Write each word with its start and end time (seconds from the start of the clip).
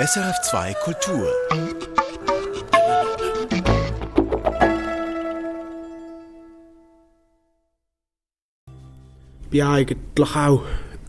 SRF 0.00 0.40
2 0.50 0.74
Kultur. 0.82 1.28
Ich 9.42 9.48
bin 9.50 9.62
eigentlich 9.62 10.34
auch 10.34 10.64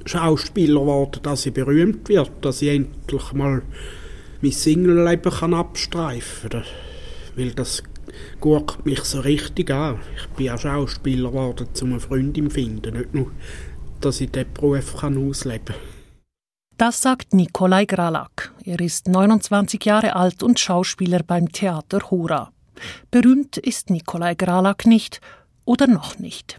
Schauspieler 0.06 0.82
geworden, 0.82 1.22
dass 1.24 1.46
ich 1.46 1.54
berühmt 1.54 2.10
wird, 2.10 2.30
dass 2.42 2.62
ich 2.62 2.70
endlich 2.70 3.32
mal 3.32 3.62
mein 4.42 4.52
Single-Leben 4.52 5.54
abstreifen 5.54 6.50
kann. 6.50 6.66
Weil 7.38 7.52
das 7.52 7.84
guckt 8.42 8.86
mich 8.86 9.00
so 9.06 9.22
richtig 9.22 9.72
an. 9.72 10.02
Ich 10.18 10.28
bin 10.36 10.50
auch 10.50 10.60
Schauspieler 10.60 11.30
geworden, 11.30 11.68
um 11.82 11.92
eine 11.92 12.00
Freundin 12.02 12.50
zu 12.50 12.56
finden. 12.56 12.98
Nicht 12.98 13.14
nur, 13.14 13.32
dass 14.02 14.20
ich 14.20 14.30
diesen 14.30 14.54
Beruf 14.54 15.02
ausleben 15.02 15.66
kann. 15.68 15.93
Das 16.78 17.04
sagt 17.04 17.36
Nikolai 17.36 17.86
Gralak. 17.86 18.52
Er 18.66 18.80
ist 18.80 19.08
29 19.08 19.86
Jahre 19.86 20.16
alt 20.16 20.42
und 20.42 20.60
Schauspieler 20.60 21.22
beim 21.22 21.52
Theater 21.52 22.10
Hora. 22.10 22.52
Berühmt 23.12 23.58
ist 23.58 23.92
Nikolai 23.92 24.34
Gralak 24.34 24.88
nicht 24.88 25.22
oder 25.66 25.86
noch 25.86 26.18
nicht. 26.18 26.58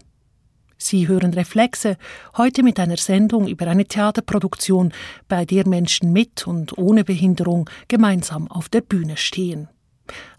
Sie 0.77 1.09
hören 1.09 1.33
Reflexe, 1.33 1.97
heute 2.37 2.63
mit 2.63 2.79
einer 2.79 2.95
Sendung 2.95 3.47
über 3.47 3.67
eine 3.67 3.85
Theaterproduktion, 3.85 4.93
bei 5.27 5.43
der 5.43 5.67
Menschen 5.67 6.13
mit 6.13 6.47
und 6.47 6.77
ohne 6.77 7.03
Behinderung 7.03 7.69
gemeinsam 7.89 8.49
auf 8.49 8.69
der 8.69 8.81
Bühne 8.81 9.17
stehen. 9.17 9.67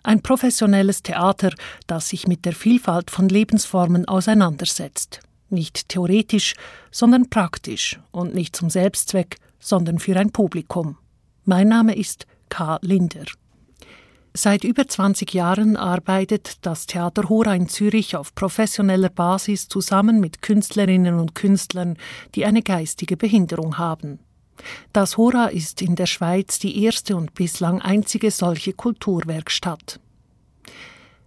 Ein 0.03 0.23
professionelles 0.23 1.03
Theater, 1.03 1.53
das 1.87 2.09
sich 2.09 2.27
mit 2.27 2.47
der 2.47 2.55
Vielfalt 2.55 3.11
von 3.11 3.29
Lebensformen 3.29 4.07
auseinandersetzt. 4.07 5.21
Nicht 5.51 5.91
theoretisch, 5.91 6.55
sondern 6.91 7.29
praktisch 7.29 8.01
und 8.11 8.35
nicht 8.35 8.57
zum 8.57 8.71
Selbstzweck, 8.71 9.37
sondern 9.59 9.99
für 9.99 10.17
ein 10.17 10.31
Publikum. 10.31 10.99
Mein 11.45 11.69
Name 11.69 11.95
ist 11.95 12.27
K. 12.49 12.79
Linder. 12.83 13.25
Seit 14.35 14.65
über 14.65 14.87
20 14.87 15.33
Jahren 15.33 15.77
arbeitet 15.77 16.59
das 16.67 16.85
Theater 16.85 17.31
Hora 17.31 17.55
in 17.55 17.71
Zürich 17.71 18.17
auf 18.17 18.35
professioneller 18.35 19.09
Basis 19.09 19.69
zusammen 19.69 20.21
mit 20.21 20.43
Künstlerinnen 20.43 21.19
und 21.19 21.35
Künstlern, 21.35 21.97
die 22.35 22.45
eine 22.45 22.63
geistige 22.63 23.17
Behinderung 23.17 23.79
haben. 23.79 24.19
Das 24.93 25.17
Hora 25.17 25.47
ist 25.47 25.81
in 25.81 25.97
der 25.97 26.05
Schweiz 26.05 26.59
die 26.59 26.85
erste 26.85 27.17
und 27.17 27.33
bislang 27.33 27.81
einzige 27.81 28.31
solche 28.31 28.75
Kulturwerkstatt. 28.75 30.01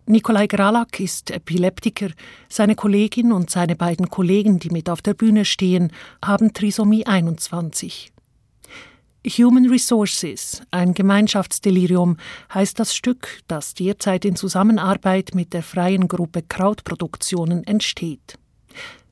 Nikolai 0.05 0.47
Gralak 0.47 0.99
ist 0.99 1.29
Epileptiker. 1.31 2.09
Seine 2.47 2.75
Kollegin 2.75 3.31
und 3.31 3.49
seine 3.49 3.75
beiden 3.75 4.09
Kollegen, 4.09 4.59
die 4.59 4.69
mit 4.69 4.89
auf 4.89 5.01
der 5.01 5.13
Bühne 5.13 5.45
stehen, 5.45 5.91
haben 6.23 6.53
Trisomie 6.53 7.05
21. 7.05 8.11
Human 9.27 9.69
Resources, 9.69 10.61
ein 10.71 10.93
Gemeinschaftsdelirium, 10.93 12.15
heißt 12.53 12.79
das 12.79 12.95
Stück, 12.95 13.41
das 13.47 13.73
derzeit 13.73 14.23
in 14.23 14.37
Zusammenarbeit 14.37 15.31
mit 15.35 15.53
der 15.53 15.61
freien 15.61 16.07
Gruppe 16.07 16.41
Krautproduktionen 16.41 17.65
entsteht. 17.65 18.39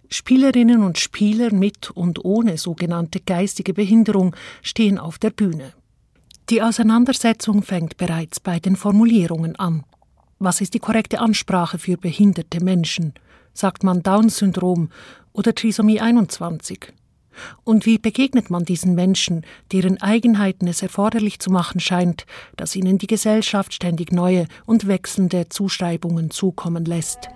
Spielerinnen 0.10 0.82
und 0.82 0.98
Spieler 0.98 1.54
mit 1.54 1.92
und 1.92 2.24
ohne 2.24 2.58
sogenannte 2.58 3.20
geistige 3.20 3.74
Behinderung 3.74 4.34
stehen 4.62 4.98
auf 4.98 5.20
der 5.20 5.32
Bühne. 5.32 5.74
Die 6.50 6.62
Auseinandersetzung 6.62 7.62
fängt 7.62 7.98
bereits 7.98 8.40
bei 8.40 8.60
den 8.60 8.78
Formulierungen 8.78 9.58
an. 9.58 9.84
Was 10.40 10.62
ist 10.62 10.74
die 10.74 10.80
korrekte 10.80 11.20
Ansprache 11.20 11.78
für 11.78 11.98
behinderte 11.98 12.64
Menschen? 12.64 13.14
Sagt 13.54 13.84
man 13.84 14.04
Down-Syndrom 14.04 14.90
oder 15.34 15.54
Trisomie 15.54 16.00
21? 16.00 16.94
Und 17.64 17.86
wie 17.86 17.98
begegnet 17.98 18.50
man 18.50 18.66
diesen 18.66 18.96
Menschen, 18.96 19.46
deren 19.72 20.02
Eigenheiten 20.02 20.68
es 20.68 20.82
erforderlich 20.82 21.40
zu 21.40 21.52
machen 21.52 21.80
scheint, 21.80 22.26
dass 22.56 22.76
ihnen 22.76 22.98
die 22.98 23.08
Gesellschaft 23.08 23.74
ständig 23.74 24.12
neue 24.12 24.48
und 24.66 24.88
wechselnde 24.88 25.50
Zuschreibungen 25.50 26.32
zukommen 26.32 26.86
lässt? 26.86 27.30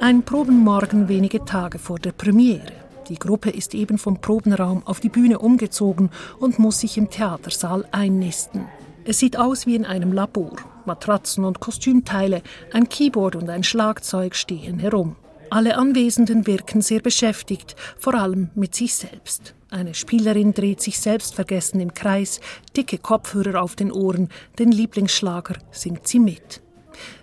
Ein 0.00 0.22
Probenmorgen 0.22 1.08
wenige 1.08 1.44
Tage 1.46 1.78
vor 1.78 1.98
der 1.98 2.12
Premiere. 2.12 2.72
Die 3.08 3.18
Gruppe 3.18 3.50
ist 3.50 3.74
eben 3.74 3.98
vom 3.98 4.20
Probenraum 4.20 4.82
auf 4.86 5.00
die 5.00 5.08
Bühne 5.08 5.38
umgezogen 5.38 6.10
und 6.38 6.58
muss 6.58 6.80
sich 6.80 6.98
im 6.98 7.10
Theatersaal 7.10 7.86
einnisten. 7.90 8.66
Es 9.06 9.18
sieht 9.18 9.36
aus 9.36 9.66
wie 9.66 9.76
in 9.76 9.84
einem 9.84 10.12
Labor. 10.12 10.56
Matratzen 10.86 11.44
und 11.44 11.60
Kostümteile, 11.60 12.42
ein 12.72 12.88
Keyboard 12.88 13.36
und 13.36 13.50
ein 13.50 13.62
Schlagzeug 13.62 14.34
stehen 14.34 14.78
herum. 14.78 15.16
Alle 15.50 15.76
Anwesenden 15.76 16.46
wirken 16.46 16.80
sehr 16.80 17.00
beschäftigt, 17.00 17.76
vor 17.98 18.14
allem 18.14 18.50
mit 18.54 18.74
sich 18.74 18.94
selbst. 18.94 19.54
Eine 19.70 19.94
Spielerin 19.94 20.54
dreht 20.54 20.80
sich 20.80 20.98
selbstvergessen 20.98 21.80
im 21.80 21.92
Kreis, 21.92 22.40
dicke 22.76 22.96
Kopfhörer 22.96 23.62
auf 23.62 23.76
den 23.76 23.92
Ohren, 23.92 24.30
den 24.58 24.72
Lieblingsschlager 24.72 25.56
singt 25.70 26.08
sie 26.08 26.20
mit. 26.20 26.62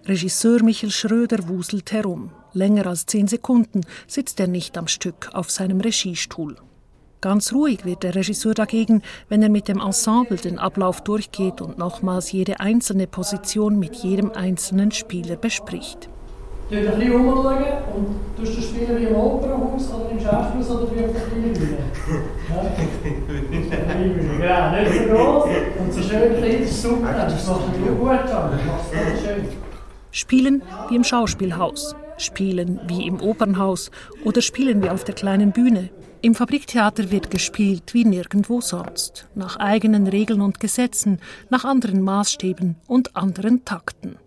Regisseur 0.05 0.61
Michael 0.63 0.91
Schröder 0.91 1.47
wuselt 1.47 1.91
herum. 1.91 2.31
Länger 2.53 2.87
als 2.87 3.05
zehn 3.05 3.27
Sekunden 3.27 3.81
sitzt 4.07 4.39
er 4.39 4.47
nicht 4.47 4.77
am 4.77 4.87
Stück 4.87 5.29
auf 5.33 5.49
seinem 5.49 5.81
Regiestuhl. 5.81 6.57
Ganz 7.21 7.53
ruhig 7.53 7.85
wird 7.85 8.01
der 8.01 8.15
Regisseur 8.15 8.55
dagegen, 8.55 9.03
wenn 9.29 9.43
er 9.43 9.49
mit 9.49 9.67
dem 9.67 9.79
Ensemble 9.79 10.37
den 10.37 10.57
Ablauf 10.57 11.01
durchgeht 11.01 11.61
und 11.61 11.77
nochmals 11.77 12.31
jede 12.31 12.59
einzelne 12.59 13.05
Position 13.05 13.77
mit 13.77 13.93
jedem 13.97 14.31
einzelnen 14.31 14.89
Spieler 14.89 15.35
bespricht. 15.35 16.09
Du 16.71 16.77
ein 16.77 16.85
bisschen 16.85 17.13
umschauen 17.13 17.63
und 17.95 18.15
du 18.37 18.45
spielen 18.45 18.97
wie 18.97 19.03
im 19.03 19.15
Opernhaus 19.15 19.93
oder 19.93 20.09
im 20.09 20.19
Schauspielhaus 20.19 20.71
oder 20.71 20.95
wie 20.95 21.05
auf 21.05 21.11
der 21.11 21.21
kleinen 21.21 21.53
Bühne? 21.53 21.77
Ja, 24.41 24.71
nicht 24.71 24.91
so 24.91 25.13
groß 25.13 25.43
und 25.79 25.93
so 25.93 26.01
schön 26.01 26.37
klein, 26.37 26.61
das 26.61 26.71
ist 26.71 26.81
super, 26.81 27.13
das 27.13 27.47
machst 27.47 27.67
du 27.85 27.95
gut 27.95 28.09
an, 28.09 28.59
das 28.91 29.21
schön. 29.21 29.45
Spielen 30.09 30.63
wie 30.89 30.95
im 30.95 31.03
Schauspielhaus, 31.03 31.95
spielen 32.17 32.79
wie 32.87 33.05
im 33.05 33.21
Opernhaus 33.21 33.91
oder 34.25 34.41
spielen 34.41 34.81
wie 34.81 34.89
auf 34.89 35.03
der 35.03 35.13
kleinen 35.13 35.51
Bühne. 35.51 35.91
Im 36.23 36.35
Fabriktheater 36.35 37.09
wird 37.09 37.31
gespielt 37.31 37.95
wie 37.95 38.05
nirgendwo 38.05 38.61
sonst, 38.61 39.27
nach 39.33 39.57
eigenen 39.57 40.05
Regeln 40.05 40.41
und 40.41 40.59
Gesetzen, 40.59 41.19
nach 41.49 41.65
anderen 41.65 42.03
Maßstäben 42.03 42.75
und 42.85 43.15
anderen 43.15 43.65
Takten. 43.65 44.17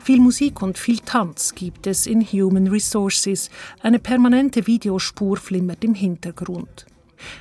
Viel 0.00 0.20
Musik 0.20 0.60
und 0.60 0.76
viel 0.76 0.98
Tanz 0.98 1.54
gibt 1.54 1.86
es 1.86 2.06
in 2.06 2.22
Human 2.22 2.66
Resources. 2.66 3.48
Eine 3.82 3.98
permanente 3.98 4.66
Videospur 4.66 5.38
flimmert 5.38 5.84
im 5.84 5.94
Hintergrund. 5.94 6.86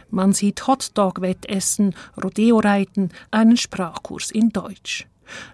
Man 0.09 0.33
sieht 0.33 0.65
Hotdog-Wettessen, 0.67 1.95
Rodeo-Reiten, 2.21 3.09
einen 3.31 3.57
Sprachkurs 3.57 4.31
in 4.31 4.49
Deutsch. 4.49 5.07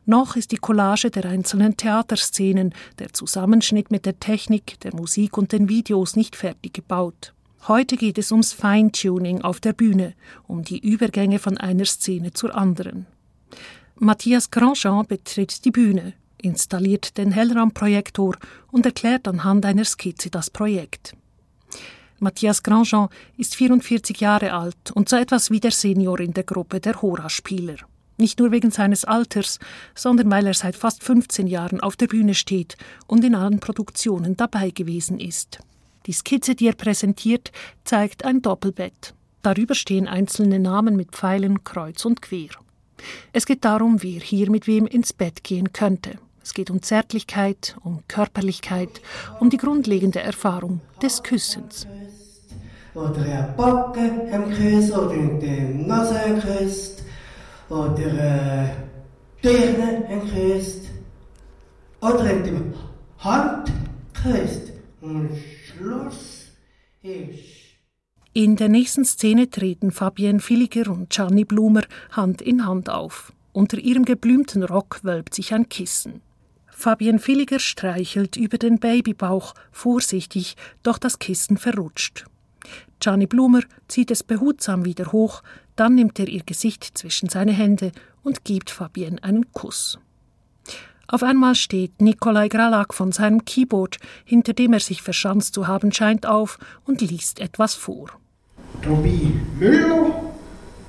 Noch 0.05 0.35
ist 0.35 0.51
die 0.51 0.57
Collage 0.57 1.09
der 1.09 1.25
einzelnen 1.25 1.77
Theaterszenen, 1.77 2.73
der 2.99 3.13
Zusammenschnitt 3.13 3.91
mit 3.91 4.05
der 4.05 4.19
Technik, 4.19 4.79
der 4.81 4.95
Musik 4.95 5.37
und 5.37 5.51
den 5.51 5.69
Videos 5.69 6.15
nicht 6.15 6.35
fertig 6.35 6.73
gebaut. 6.73 7.33
Heute 7.67 7.95
geht 7.95 8.17
es 8.17 8.31
ums 8.31 8.51
Feintuning 8.51 9.41
auf 9.41 9.59
der 9.59 9.73
Bühne, 9.73 10.15
um 10.47 10.63
die 10.63 10.79
Übergänge 10.79 11.39
von 11.39 11.57
einer 11.57 11.85
Szene 11.85 12.33
zur 12.33 12.55
anderen. 12.55 13.05
Matthias 13.95 14.51
Grandjean 14.51 15.05
betritt 15.07 15.63
die 15.63 15.71
Bühne, 15.71 16.13
installiert 16.41 17.17
den 17.17 17.31
Hellraumprojektor 17.31 18.35
und 18.71 18.85
erklärt 18.85 19.27
anhand 19.27 19.65
einer 19.65 19.85
Skizze 19.85 20.29
das 20.29 20.49
Projekt. 20.49 21.15
Matthias 22.19 22.63
Grandjean 22.63 23.09
ist 23.37 23.55
44 23.55 24.19
Jahre 24.19 24.53
alt 24.53 24.91
und 24.93 25.09
so 25.09 25.15
etwas 25.15 25.51
wie 25.51 25.59
der 25.59 25.71
Senior 25.71 26.19
in 26.19 26.33
der 26.33 26.43
Gruppe 26.43 26.79
der 26.79 27.01
Hora-Spieler. 27.01 27.75
Nicht 28.17 28.39
nur 28.39 28.51
wegen 28.51 28.71
seines 28.71 29.05
Alters, 29.05 29.59
sondern 29.95 30.29
weil 30.29 30.45
er 30.47 30.53
seit 30.53 30.75
fast 30.75 31.03
15 31.03 31.47
Jahren 31.47 31.79
auf 31.79 31.95
der 31.95 32.07
Bühne 32.07 32.35
steht 32.35 32.77
und 33.07 33.23
in 33.25 33.35
allen 33.35 33.59
Produktionen 33.59 34.37
dabei 34.37 34.69
gewesen 34.69 35.19
ist. 35.19 35.59
Die 36.05 36.13
Skizze, 36.13 36.55
die 36.55 36.67
er 36.67 36.75
präsentiert, 36.75 37.51
zeigt 37.83 38.25
ein 38.25 38.41
Doppelbett. 38.41 39.13
Darüber 39.41 39.75
stehen 39.75 40.07
einzelne 40.07 40.59
Namen 40.59 40.95
mit 40.95 41.11
Pfeilen 41.11 41.63
kreuz 41.63 42.05
und 42.05 42.21
quer. 42.21 42.49
Es 43.33 43.45
geht 43.45 43.65
darum, 43.65 44.03
wer 44.03 44.21
hier 44.21 44.49
mit 44.49 44.67
wem 44.67 44.85
ins 44.85 45.11
Bett 45.11 45.43
gehen 45.43 45.73
könnte. 45.73 46.19
Es 46.43 46.53
geht 46.53 46.69
um 46.69 46.81
Zärtlichkeit, 46.81 47.77
um 47.83 48.03
Körperlichkeit, 48.09 49.01
um 49.39 49.49
die 49.49 49.57
grundlegende 49.57 50.19
Erfahrung 50.19 50.81
des 51.01 51.23
Küssens. 51.23 51.87
Oder 52.93 53.21
eine 53.21 53.53
Backe 53.57 54.29
am 54.31 54.51
Küss 54.51 54.91
oder 54.91 55.13
in 55.13 55.39
die 55.39 55.87
Nase 55.87 56.19
geküsst. 56.27 57.03
Oder 57.69 57.97
äh, 57.97 58.69
Stirne 59.39 60.05
geküsst. 60.07 60.89
Oder 62.01 62.29
in 62.29 62.43
die 62.43 63.23
Hand 63.23 63.71
geküsst. 64.13 64.73
Und 65.01 65.29
Schluss 65.65 66.51
ist. 67.01 67.63
In 68.33 68.55
der 68.57 68.69
nächsten 68.69 69.05
Szene 69.05 69.49
treten 69.49 69.91
Fabienne 69.91 70.39
Villiger 70.39 70.91
und 70.91 71.09
Gianni 71.09 71.45
Blumer 71.45 71.83
Hand 72.11 72.41
in 72.41 72.65
Hand 72.65 72.89
auf. 72.89 73.31
Unter 73.53 73.77
ihrem 73.77 74.05
geblümten 74.05 74.63
Rock 74.63 74.99
wölbt 75.03 75.33
sich 75.33 75.53
ein 75.53 75.69
Kissen. 75.69 76.21
Fabienne 76.75 77.19
Villiger 77.19 77.59
streichelt 77.59 78.35
über 78.35 78.57
den 78.57 78.79
Babybauch, 78.79 79.53
vorsichtig, 79.71 80.55
doch 80.81 80.97
das 80.97 81.19
Kissen 81.19 81.57
verrutscht. 81.57 82.25
Gianni 82.99 83.27
Blumer 83.27 83.61
zieht 83.87 84.11
es 84.11 84.23
behutsam 84.23 84.85
wieder 84.85 85.11
hoch, 85.11 85.43
dann 85.75 85.95
nimmt 85.95 86.19
er 86.19 86.27
ihr 86.27 86.43
Gesicht 86.43 86.97
zwischen 86.97 87.29
seine 87.29 87.51
Hände 87.51 87.91
und 88.23 88.45
gibt 88.45 88.69
Fabienne 88.69 89.21
einen 89.23 89.51
Kuss. 89.51 89.99
Auf 91.07 91.21
einmal 91.21 91.55
steht 91.55 92.01
Nikolai 92.01 92.47
Gralak 92.47 92.93
von 92.93 93.11
seinem 93.11 93.45
Keyboard, 93.45 93.97
hinter 94.25 94.53
dem 94.53 94.73
er 94.73 94.79
sich 94.79 95.01
verschanzt 95.01 95.53
zu 95.53 95.67
haben 95.67 95.91
scheint, 95.91 96.25
auf 96.25 96.57
und 96.85 97.01
liest 97.01 97.39
etwas 97.39 97.75
vor. 97.75 98.07
Tobi 98.81 99.33
Müller, 99.59 100.33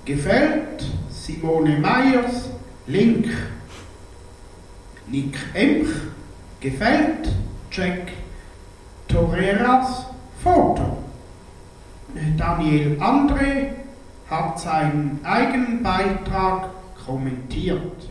gefällt, 0.05 0.85
Simone 1.11 1.79
Meyers, 1.79 2.51
Link. 2.87 3.29
Nick 5.07 5.39
Emch, 5.53 5.89
gefällt, 6.61 7.29
Jack 7.71 8.13
Torreras, 9.09 10.07
Foto. 10.43 10.99
Daniel 12.37 12.97
André 13.01 13.71
hat 14.31 14.59
seinen 14.61 15.21
eigenen 15.25 15.83
Beitrag 15.83 16.71
kommentiert. 17.05 18.09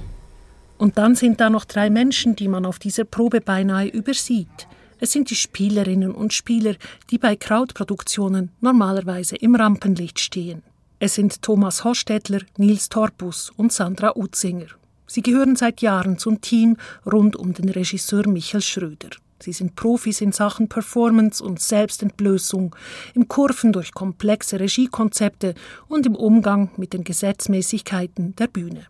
Und 0.78 0.98
dann 0.98 1.16
sind 1.16 1.40
da 1.40 1.50
noch 1.50 1.66
drei 1.66 1.90
Menschen, 1.90 2.36
die 2.36 2.48
man 2.48 2.66
auf 2.66 2.80
dieser 2.80 3.06
Probe 3.06 3.42
beinahe 3.42 3.88
übersieht. 3.88 4.68
Es 5.00 5.12
sind 5.12 5.30
die 5.30 5.36
Spielerinnen 5.36 6.12
und 6.12 6.34
Spieler, 6.34 6.76
die 7.10 7.18
bei 7.18 7.36
Krautproduktionen 7.36 8.52
normalerweise 8.62 9.36
im 9.36 9.56
Rampenlicht 9.56 10.20
stehen. 10.20 10.64
Es 11.00 11.16
sind 11.16 11.42
Thomas 11.42 11.84
Hostetler, 11.84 12.40
Nils 12.58 12.88
Torpus 12.90 13.50
und 13.58 13.74
Sandra 13.74 14.16
Utzinger. 14.16 14.68
Sie 15.14 15.22
gehören 15.22 15.56
seit 15.56 15.84
Jahren 15.84 16.18
zum 16.18 16.42
Team 16.42 16.76
rund 17.06 17.36
um 17.36 17.54
den 17.54 17.70
Regisseur 17.70 18.28
Michael 18.28 18.64
Schröder. 18.64 19.12
Sie 19.40 19.54
sind 19.54 19.76
Profis 19.76 20.22
in 20.22 20.32
Sachen 20.32 20.70
Performance 20.70 21.44
und 21.44 21.60
Selbstentblößung, 21.62 22.76
im 23.14 23.28
Kurven 23.28 23.74
durch 23.74 23.94
komplexe 23.94 24.60
Regiekonzepte 24.60 25.54
und 25.88 26.08
im 26.08 26.16
Umgang 26.16 26.72
mit 26.78 26.94
den 26.94 27.04
Gesetzmäßigkeiten 27.04 28.36
der 28.38 28.48
Bühne. 28.48 28.88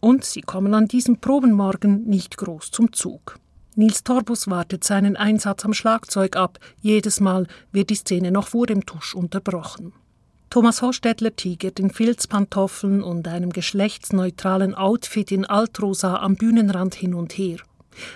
Und 0.00 0.26
sie 0.26 0.42
kommen 0.42 0.74
an 0.74 0.86
diesem 0.86 1.16
Probenmorgen 1.16 2.04
nicht 2.04 2.36
groß 2.36 2.70
zum 2.70 2.92
Zug. 2.92 3.38
Nils 3.74 4.04
Torbus 4.04 4.48
wartet 4.48 4.84
seinen 4.84 5.16
Einsatz 5.16 5.64
am 5.64 5.72
Schlagzeug 5.72 6.36
ab. 6.36 6.58
Jedes 6.82 7.20
Mal 7.20 7.46
wird 7.72 7.88
die 7.88 7.94
Szene 7.94 8.32
noch 8.32 8.48
vor 8.48 8.66
dem 8.66 8.84
Tusch 8.84 9.14
unterbrochen. 9.14 9.94
Thomas 10.54 10.82
Hostetler 10.82 11.34
tigert 11.34 11.80
in 11.80 11.90
Filzpantoffeln 11.90 13.02
und 13.02 13.26
einem 13.26 13.50
geschlechtsneutralen 13.50 14.76
Outfit 14.76 15.32
in 15.32 15.44
Altrosa 15.44 16.18
am 16.18 16.36
Bühnenrand 16.36 16.94
hin 16.94 17.12
und 17.12 17.32
her. 17.32 17.56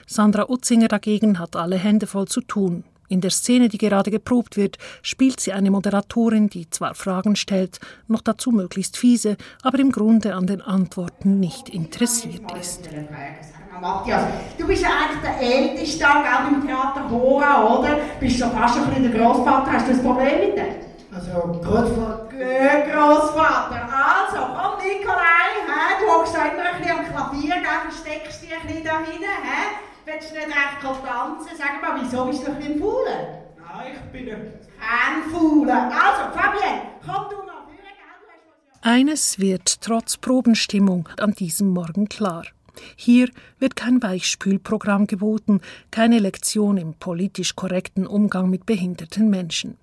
Sandra 0.06 0.48
Utzinger 0.48 0.86
dagegen 0.86 1.40
hat 1.40 1.56
alle 1.56 1.74
Hände 1.74 2.06
voll 2.06 2.28
zu 2.28 2.40
tun. 2.40 2.84
In 3.08 3.20
der 3.20 3.32
Szene, 3.32 3.68
die 3.68 3.78
gerade 3.78 4.12
geprobt 4.12 4.56
wird, 4.56 4.78
spielt 5.02 5.40
sie 5.40 5.52
eine 5.52 5.72
Moderatorin, 5.72 6.48
die 6.48 6.70
zwar 6.70 6.94
Fragen 6.94 7.34
stellt, 7.34 7.80
noch 8.06 8.20
dazu 8.20 8.52
möglichst 8.52 8.96
fiese, 8.96 9.36
aber 9.64 9.80
im 9.80 9.90
Grunde 9.90 10.36
an 10.36 10.46
den 10.46 10.62
Antworten 10.62 11.40
nicht 11.40 11.68
interessiert 11.68 12.44
ist. 12.56 12.88
Matthias, 13.80 14.22
du 14.56 14.64
bist 14.64 14.82
ja 14.84 14.90
eigentlich 14.90 15.22
der 15.22 15.40
Älteste 15.40 16.06
auch 16.08 16.52
im 16.52 16.64
Theater 16.64 17.10
Hora, 17.10 17.78
oder? 17.80 17.98
Bist 18.20 18.38
schon 18.38 18.52
fast 18.52 18.78
ein 18.78 18.86
bisschen 18.86 19.10
der 19.10 19.20
Großvater. 19.20 19.72
Hast 19.72 19.88
du 19.88 19.92
ein 19.92 20.02
Problem 20.04 20.38
mit 20.38 20.56
dem? 20.56 20.88
Also, 21.18 21.60
Großvater. 21.60 22.28
Großvater. 22.30 23.88
Also, 23.90 24.38
komm, 24.54 24.78
Nikolai, 24.78 25.50
hä? 25.66 25.98
du 25.98 26.12
hockst 26.12 26.34
da 26.36 26.44
immer 26.46 26.62
ein 26.62 26.78
bisschen 26.78 26.96
am 26.96 27.04
Klavier, 27.06 27.54
gell? 27.56 27.90
versteckst 27.90 28.42
dich 28.42 28.52
ein 28.54 28.66
bisschen 28.68 28.84
da 28.84 28.98
hinten. 29.00 29.24
Hä? 29.24 29.78
Willst 30.04 30.30
du 30.30 30.34
nicht 30.36 30.46
recht 30.46 30.80
tanzen? 30.80 31.56
Sag 31.58 31.82
mal, 31.82 32.00
wieso 32.00 32.24
bist 32.26 32.46
du 32.46 32.52
ein 32.52 32.58
bisschen 32.58 32.78
Faulen? 32.78 33.26
Nein, 33.58 33.94
ich 33.94 34.12
bin 34.12 34.32
ein... 34.32 34.52
Kein 34.78 35.30
Faulen. 35.32 35.70
Also, 35.70 36.38
Fabienne, 36.38 36.82
komm 37.04 37.24
du 37.30 37.36
noch 37.44 37.66
Eines 38.82 39.40
wird 39.40 39.80
trotz 39.80 40.18
Probenstimmung 40.18 41.08
an 41.18 41.32
diesem 41.32 41.70
Morgen 41.70 42.08
klar. 42.08 42.44
Hier 42.94 43.28
wird 43.58 43.74
kein 43.74 44.00
Weichspülprogramm 44.00 45.08
geboten, 45.08 45.62
keine 45.90 46.20
Lektion 46.20 46.76
im 46.76 46.94
politisch 46.94 47.56
korrekten 47.56 48.06
Umgang 48.06 48.48
mit 48.50 48.66
behinderten 48.66 49.30
Menschen. 49.30 49.78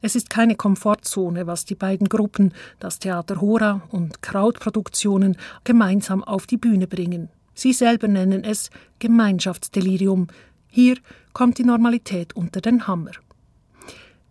Es 0.00 0.16
ist 0.16 0.30
keine 0.30 0.54
Komfortzone, 0.54 1.46
was 1.46 1.64
die 1.64 1.74
beiden 1.74 2.08
Gruppen, 2.08 2.52
das 2.78 2.98
Theater 2.98 3.40
Hora 3.40 3.82
und 3.90 4.22
Krautproduktionen, 4.22 5.36
gemeinsam 5.64 6.22
auf 6.22 6.46
die 6.46 6.56
Bühne 6.56 6.86
bringen. 6.86 7.28
Sie 7.54 7.72
selber 7.72 8.08
nennen 8.08 8.44
es 8.44 8.70
Gemeinschaftsdelirium. 8.98 10.28
Hier 10.68 10.96
kommt 11.32 11.58
die 11.58 11.64
Normalität 11.64 12.34
unter 12.34 12.60
den 12.60 12.86
Hammer. 12.86 13.12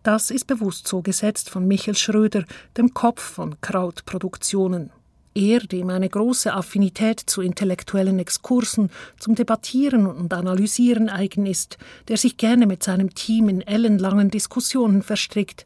Das 0.03 0.31
ist 0.31 0.47
bewusst 0.47 0.87
so 0.87 1.01
gesetzt 1.01 1.49
von 1.49 1.65
Michael 1.65 1.95
Schröder, 1.95 2.43
dem 2.77 2.93
Kopf 2.93 3.21
von 3.21 3.61
Krautproduktionen. 3.61 4.91
Er, 5.35 5.59
dem 5.61 5.89
eine 5.89 6.09
große 6.09 6.53
Affinität 6.53 7.19
zu 7.19 7.41
intellektuellen 7.41 8.19
Exkursen, 8.19 8.89
zum 9.19 9.35
Debattieren 9.35 10.05
und 10.05 10.33
Analysieren 10.33 11.09
eigen 11.09 11.45
ist, 11.45 11.77
der 12.07 12.17
sich 12.17 12.37
gerne 12.37 12.67
mit 12.67 12.83
seinem 12.83 13.15
Team 13.15 13.49
in 13.49 13.61
ellenlangen 13.61 14.29
Diskussionen 14.29 15.01
verstrickt, 15.01 15.65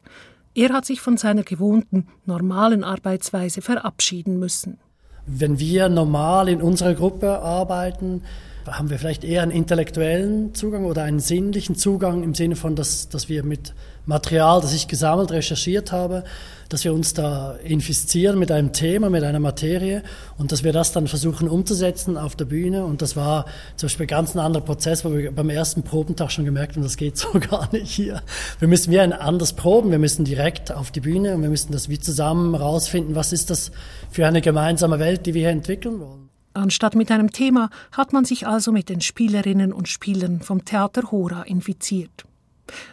er 0.54 0.70
hat 0.70 0.86
sich 0.86 1.00
von 1.00 1.16
seiner 1.16 1.44
gewohnten, 1.44 2.08
normalen 2.24 2.82
Arbeitsweise 2.82 3.62
verabschieden 3.62 4.38
müssen. 4.38 4.78
Wenn 5.26 5.58
wir 5.58 5.88
normal 5.88 6.48
in 6.48 6.62
unserer 6.62 6.94
Gruppe 6.94 7.38
arbeiten, 7.40 8.22
haben 8.66 8.90
wir 8.90 8.98
vielleicht 8.98 9.24
eher 9.24 9.42
einen 9.42 9.52
intellektuellen 9.52 10.54
Zugang 10.54 10.84
oder 10.84 11.02
einen 11.02 11.20
sinnlichen 11.20 11.76
Zugang 11.76 12.22
im 12.22 12.34
Sinne 12.34 12.56
von, 12.56 12.74
dass, 12.74 13.08
dass 13.08 13.28
wir 13.28 13.44
mit 13.44 13.74
Material, 14.08 14.62
das 14.62 14.72
ich 14.72 14.88
gesammelt, 14.88 15.30
recherchiert 15.32 15.92
habe, 15.92 16.24
dass 16.70 16.82
wir 16.82 16.94
uns 16.94 17.12
da 17.12 17.56
infizieren 17.62 18.38
mit 18.38 18.50
einem 18.50 18.72
Thema, 18.72 19.10
mit 19.10 19.22
einer 19.22 19.38
Materie 19.38 20.02
und 20.38 20.50
dass 20.50 20.64
wir 20.64 20.72
das 20.72 20.92
dann 20.92 21.06
versuchen 21.06 21.46
umzusetzen 21.46 22.16
auf 22.16 22.34
der 22.34 22.46
Bühne. 22.46 22.86
Und 22.86 23.02
das 23.02 23.16
war 23.16 23.44
zum 23.76 23.88
Beispiel 23.88 24.06
ganz 24.06 24.34
ein 24.34 24.38
anderer 24.38 24.64
Prozess, 24.64 25.04
wo 25.04 25.12
wir 25.12 25.30
beim 25.30 25.50
ersten 25.50 25.82
Probentag 25.82 26.32
schon 26.32 26.46
gemerkt 26.46 26.76
haben, 26.76 26.82
das 26.82 26.96
geht 26.96 27.18
so 27.18 27.28
gar 27.50 27.70
nicht 27.70 27.90
hier. 27.90 28.22
Wir 28.58 28.68
müssen 28.68 28.90
wie 28.90 28.98
ein 28.98 29.12
anderes 29.12 29.52
proben, 29.52 29.90
wir 29.90 29.98
müssen 29.98 30.24
direkt 30.24 30.72
auf 30.72 30.90
die 30.90 31.00
Bühne 31.00 31.34
und 31.34 31.42
wir 31.42 31.50
müssen 31.50 31.72
das 31.72 31.90
wie 31.90 31.98
zusammen 31.98 32.54
rausfinden, 32.54 33.14
was 33.14 33.34
ist 33.34 33.50
das 33.50 33.72
für 34.10 34.26
eine 34.26 34.40
gemeinsame 34.40 34.98
Welt, 34.98 35.26
die 35.26 35.34
wir 35.34 35.42
hier 35.42 35.50
entwickeln 35.50 36.00
wollen. 36.00 36.30
Anstatt 36.54 36.94
mit 36.94 37.10
einem 37.10 37.30
Thema 37.30 37.68
hat 37.92 38.14
man 38.14 38.24
sich 38.24 38.46
also 38.46 38.72
mit 38.72 38.88
den 38.88 39.02
Spielerinnen 39.02 39.70
und 39.70 39.86
Spielern 39.86 40.40
vom 40.40 40.64
Theater 40.64 41.10
Hora 41.12 41.42
infiziert. 41.42 42.24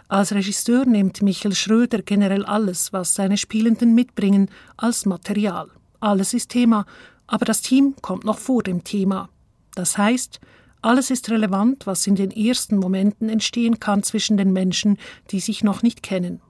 Als 0.07 0.33
Regisseur 0.33 0.85
nimmt 0.85 1.21
Michael 1.21 1.55
Schröder 1.55 2.01
generell 2.01 2.45
alles, 2.45 2.93
was 2.93 3.15
seine 3.15 3.37
Spielenden 3.37 3.95
mitbringen, 3.95 4.49
als 4.77 5.05
Material. 5.05 5.69
Alles 5.99 6.33
ist 6.33 6.49
Thema, 6.49 6.85
aber 7.27 7.45
das 7.45 7.61
Team 7.61 7.95
kommt 8.01 8.23
noch 8.23 8.37
vor 8.37 8.63
dem 8.63 8.83
Thema. 8.83 9.29
Das 9.75 9.97
heißt, 9.97 10.39
alles 10.81 11.09
ist 11.09 11.29
relevant, 11.31 11.87
was 11.87 12.05
in 12.05 12.15
den 12.15 12.31
ersten 12.31 12.77
Momenten 12.77 13.27
entstehen 13.27 13.79
kann 13.79 14.03
zwischen 14.03 14.37
den 14.37 14.53
Menschen, 14.53 14.97
die 15.31 15.39
sich 15.39 15.63
noch 15.63 15.81
nicht 15.81 16.03
kennen. 16.03 16.41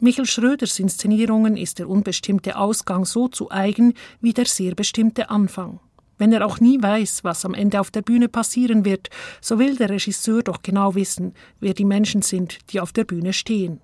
Michael 0.00 0.26
Schröders 0.26 0.78
Inszenierungen 0.78 1.56
ist 1.56 1.78
der 1.78 1.88
unbestimmte 1.88 2.56
Ausgang 2.56 3.06
so 3.06 3.28
zu 3.28 3.50
eigen 3.50 3.94
wie 4.20 4.34
der 4.34 4.44
sehr 4.44 4.74
bestimmte 4.74 5.30
Anfang. 5.30 5.80
Wenn 6.18 6.32
er 6.32 6.46
auch 6.46 6.60
nie 6.60 6.80
weiß, 6.80 7.24
was 7.24 7.44
am 7.44 7.54
Ende 7.54 7.80
auf 7.80 7.90
der 7.90 8.02
Bühne 8.02 8.28
passieren 8.28 8.84
wird, 8.84 9.08
so 9.40 9.58
will 9.58 9.76
der 9.76 9.90
Regisseur 9.90 10.42
doch 10.42 10.62
genau 10.62 10.94
wissen, 10.94 11.34
wer 11.60 11.74
die 11.74 11.84
Menschen 11.84 12.22
sind, 12.22 12.58
die 12.70 12.80
auf 12.80 12.92
der 12.92 13.04
Bühne 13.04 13.32
stehen. 13.32 13.80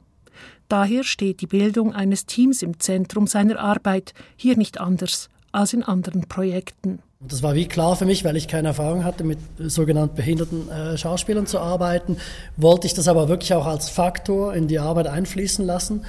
Daher 0.69 1.03
steht 1.03 1.41
die 1.41 1.47
Bildung 1.47 1.93
eines 1.93 2.27
Teams 2.27 2.63
im 2.63 2.79
Zentrum 2.79 3.27
seiner 3.27 3.59
Arbeit, 3.59 4.15
hier 4.37 4.57
nicht 4.57 4.81
anders 4.81 5.29
als 5.51 5.73
in 5.73 5.83
anderen 5.83 6.29
Projekten. 6.29 7.01
Das 7.19 7.43
war 7.43 7.55
wie 7.55 7.67
klar 7.67 7.97
für 7.97 8.07
mich, 8.07 8.25
weil 8.25 8.37
ich 8.37 8.49
keine 8.49 8.69
Erfahrung 8.69 9.05
hatte, 9.05 9.25
mit 9.25 9.39
sogenannten 9.59 10.15
behinderten 10.15 10.71
äh, 10.71 10.97
Schauspielern 10.97 11.47
zu 11.47 11.59
arbeiten, 11.59 12.17
wollte 12.57 12.87
ich 12.87 12.95
das 12.95 13.09
aber 13.09 13.29
wirklich 13.29 13.53
auch 13.53 13.67
als 13.67 13.91
Faktor 13.91 14.55
in 14.55 14.69
die 14.69 14.79
Arbeit 14.79 15.07
einfließen 15.07 15.67
lassen 15.67 16.03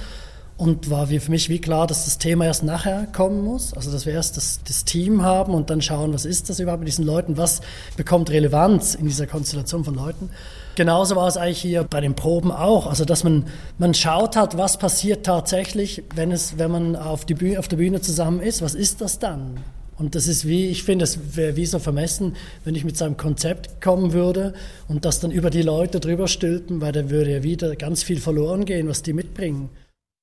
und 0.56 0.90
war 0.90 1.06
für 1.06 1.30
mich 1.30 1.48
wie 1.48 1.60
klar, 1.60 1.86
dass 1.86 2.04
das 2.04 2.18
Thema 2.18 2.44
erst 2.44 2.62
nachher 2.62 3.06
kommen 3.12 3.42
muss. 3.42 3.74
Also 3.74 3.90
dass 3.90 4.06
wir 4.06 4.12
erst 4.12 4.36
das, 4.36 4.60
das, 4.66 4.84
Team 4.84 5.22
haben 5.22 5.54
und 5.54 5.70
dann 5.70 5.82
schauen, 5.82 6.12
was 6.12 6.24
ist 6.24 6.50
das 6.50 6.60
überhaupt 6.60 6.80
mit 6.80 6.88
diesen 6.88 7.04
Leuten, 7.04 7.36
was 7.36 7.62
bekommt 7.96 8.30
Relevanz 8.30 8.94
in 8.94 9.06
dieser 9.06 9.26
Konstellation 9.26 9.84
von 9.84 9.94
Leuten. 9.94 10.30
Genauso 10.74 11.16
war 11.16 11.26
es 11.26 11.36
eigentlich 11.36 11.60
hier 11.60 11.84
bei 11.84 12.00
den 12.00 12.14
Proben 12.14 12.52
auch. 12.52 12.86
Also 12.86 13.04
dass 13.04 13.24
man, 13.24 13.46
man 13.78 13.94
schaut 13.94 14.36
hat, 14.36 14.56
was 14.56 14.78
passiert 14.78 15.26
tatsächlich, 15.26 16.04
wenn, 16.14 16.32
es, 16.32 16.58
wenn 16.58 16.70
man 16.70 16.96
auf, 16.96 17.24
die 17.24 17.34
Bühne, 17.34 17.58
auf 17.58 17.68
der 17.68 17.76
Bühne 17.76 18.00
zusammen 18.00 18.40
ist. 18.40 18.62
Was 18.62 18.74
ist 18.74 19.00
das 19.00 19.18
dann? 19.18 19.58
Und 19.98 20.14
das 20.14 20.26
ist 20.26 20.46
wie, 20.46 20.68
ich 20.68 20.82
finde, 20.82 21.04
es 21.04 21.36
wäre 21.36 21.56
wie 21.56 21.66
so 21.66 21.78
vermessen, 21.78 22.34
wenn 22.64 22.74
ich 22.74 22.84
mit 22.84 22.96
seinem 22.96 23.16
Konzept 23.16 23.80
kommen 23.80 24.12
würde 24.12 24.54
und 24.88 25.04
das 25.04 25.20
dann 25.20 25.30
über 25.30 25.50
die 25.50 25.62
Leute 25.62 26.00
drüber 26.00 26.28
stülpen, 26.28 26.80
weil 26.80 26.92
da 26.92 27.10
würde 27.10 27.30
ja 27.30 27.42
wieder 27.42 27.76
ganz 27.76 28.02
viel 28.02 28.18
verloren 28.18 28.64
gehen, 28.64 28.88
was 28.88 29.02
die 29.02 29.12
mitbringen. 29.12 29.70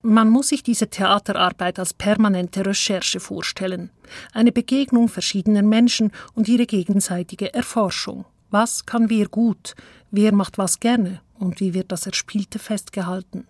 Man 0.02 0.30
muss 0.30 0.48
sich 0.48 0.64
diese 0.64 0.90
Theaterarbeit 0.90 1.78
als 1.78 1.94
permanente 1.94 2.66
Recherche 2.66 3.20
vorstellen, 3.20 3.90
eine 4.32 4.54
Begegnung 4.54 5.10
verschiedener 5.10 5.62
Menschen 5.62 6.14
und 6.34 6.48
ihre 6.48 6.66
gegenseitige 6.66 7.54
Erforschung. 7.54 8.24
Was 8.50 8.86
kann 8.86 9.10
wer 9.10 9.28
gut, 9.28 9.76
wer 10.10 10.34
macht 10.34 10.58
was 10.58 10.80
gerne 10.80 11.20
und 11.38 11.60
wie 11.60 11.74
wird 11.74 11.92
das 11.92 12.06
Erspielte 12.06 12.60
festgehalten? 12.60 13.46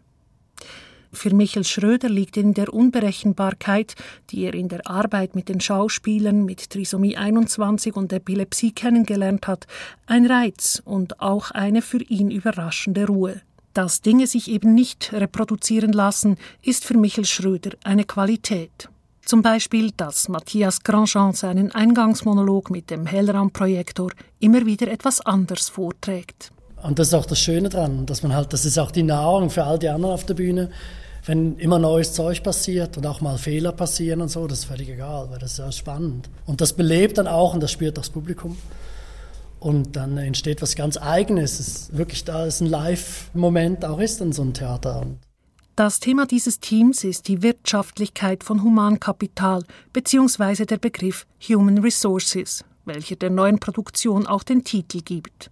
Für 1.12 1.36
Michel 1.36 1.66
Schröder 1.66 2.10
liegt 2.10 2.36
in 2.36 2.56
der 2.56 2.74
Unberechenbarkeit, 2.74 3.94
die 4.32 4.42
er 4.42 4.56
in 4.56 4.70
der 4.70 4.88
Arbeit 4.88 5.36
mit 5.36 5.50
den 5.50 5.62
Schauspielern 5.62 6.46
mit 6.46 6.72
Trisomie 6.72 7.16
21 7.16 7.96
und 7.96 8.12
Epilepsie 8.12 8.72
kennengelernt 8.72 9.48
hat, 9.48 9.68
ein 10.08 10.26
Reiz 10.26 10.82
und 10.84 11.20
auch 11.20 11.52
eine 11.52 11.84
für 11.84 12.02
ihn 12.02 12.32
überraschende 12.32 13.06
Ruhe. 13.06 13.42
Dass 13.74 14.02
Dinge 14.02 14.28
sich 14.28 14.50
eben 14.50 14.74
nicht 14.74 15.14
reproduzieren 15.14 15.94
lassen, 15.94 16.38
ist 16.62 16.86
für 16.86 16.98
Michel 16.98 17.26
Schröder 17.26 17.72
eine 17.84 18.04
Qualität. 18.04 18.90
Zum 19.24 19.44
Beispiel, 19.44 19.92
dass 19.96 20.28
Matthias 20.28 20.82
Grandjean 20.82 21.34
seinen 21.34 21.72
Eingangsmonolog 21.72 22.72
mit 22.72 22.90
dem 22.90 23.06
Hellraumprojektor 23.06 24.12
immer 24.40 24.66
wieder 24.66 24.88
etwas 24.88 25.22
anders 25.22 25.70
vorträgt. 25.70 26.52
Und 26.82 26.98
das 26.98 27.10
ist 27.10 27.14
auch 27.14 27.28
das 27.28 27.40
Schöne 27.40 27.70
dran, 27.70 28.08
dass 28.08 28.24
man 28.24 28.34
halt, 28.34 28.54
das 28.54 28.66
ist 28.66 28.80
auch 28.80 28.90
die 28.90 29.04
Nahrung 29.04 29.52
für 29.52 29.66
all 29.66 29.78
die 29.78 29.90
anderen 29.90 30.16
auf 30.16 30.26
der 30.26 30.34
Bühne. 30.34 30.72
Wenn 31.26 31.58
immer 31.58 31.78
neues 31.78 32.14
Zeug 32.14 32.42
passiert 32.42 32.98
und 32.98 33.06
auch 33.06 33.22
mal 33.22 33.38
Fehler 33.38 33.72
passieren 33.72 34.22
und 34.22 34.30
so, 34.30 34.48
das 34.48 34.60
ist 34.60 34.66
völlig 34.66 34.90
egal, 34.90 35.30
weil 35.30 35.38
das 35.38 35.52
ist 35.52 35.60
ja 35.60 35.72
spannend. 35.72 36.28
Und 36.48 36.60
das 36.60 36.74
belebt 36.74 37.20
dann 37.20 37.28
auch 37.28 37.54
und 37.54 37.62
das 37.62 37.72
spürt 37.72 38.00
das 38.00 38.10
Publikum. 38.10 38.58
Und 39.60 39.96
dann 39.96 40.18
entsteht 40.18 40.62
was 40.62 40.76
ganz 40.76 40.98
Eigenes. 40.98 41.60
Es 41.60 41.68
ist 41.68 41.98
wirklich 41.98 42.24
da 42.24 42.46
ist 42.46 42.62
ein 42.62 42.68
Live-Moment 42.68 43.84
auch 43.86 44.00
ist 44.00 44.22
in 44.22 44.32
so 44.32 44.42
einem 44.42 44.54
Theaterabend. 44.54 45.20
Das 45.76 46.00
Thema 46.00 46.26
dieses 46.26 46.60
Teams 46.60 47.06
ist 47.06 47.30
die 47.30 47.42
Wirtschaftlichkeit 47.42 48.44
von 48.44 48.64
Humankapital 48.64 49.64
bzw. 49.94 50.66
der 50.66 50.78
Begriff 50.78 51.26
Human 51.48 51.78
Resources, 51.78 52.66
welcher 52.84 53.16
der 53.16 53.30
neuen 53.30 53.60
Produktion 53.60 54.28
auch 54.28 54.44
den 54.44 54.66
Titel 54.66 55.02
gibt. 55.02 55.50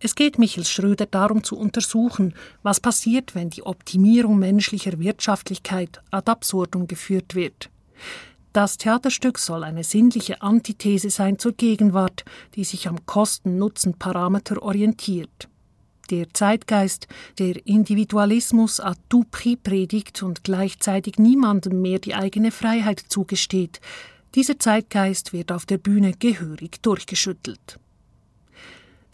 Es 0.00 0.14
geht 0.14 0.38
Michel 0.38 0.66
Schröder 0.66 1.06
darum 1.06 1.42
zu 1.42 1.56
untersuchen, 1.56 2.34
was 2.62 2.80
passiert, 2.80 3.34
wenn 3.34 3.48
die 3.48 3.62
Optimierung 3.62 4.38
menschlicher 4.38 4.98
Wirtschaftlichkeit 4.98 6.02
ad 6.10 6.30
absurdum 6.30 6.86
geführt 6.86 7.34
wird. 7.34 7.70
Das 8.54 8.78
Theaterstück 8.78 9.40
soll 9.40 9.64
eine 9.64 9.82
sinnliche 9.82 10.40
Antithese 10.40 11.10
sein 11.10 11.40
zur 11.40 11.54
Gegenwart, 11.54 12.24
die 12.54 12.62
sich 12.62 12.86
am 12.86 13.04
Kosten-Nutzen-Parameter 13.04 14.62
orientiert. 14.62 15.48
Der 16.08 16.32
Zeitgeist, 16.32 17.08
der 17.40 17.66
Individualismus 17.66 18.80
à 18.80 18.94
tout 19.08 19.28
prix 19.32 19.60
predigt 19.60 20.22
und 20.22 20.44
gleichzeitig 20.44 21.18
niemandem 21.18 21.82
mehr 21.82 21.98
die 21.98 22.14
eigene 22.14 22.52
Freiheit 22.52 23.00
zugesteht, 23.08 23.80
dieser 24.36 24.56
Zeitgeist 24.60 25.32
wird 25.32 25.50
auf 25.50 25.66
der 25.66 25.78
Bühne 25.78 26.12
gehörig 26.16 26.80
durchgeschüttelt. 26.80 27.80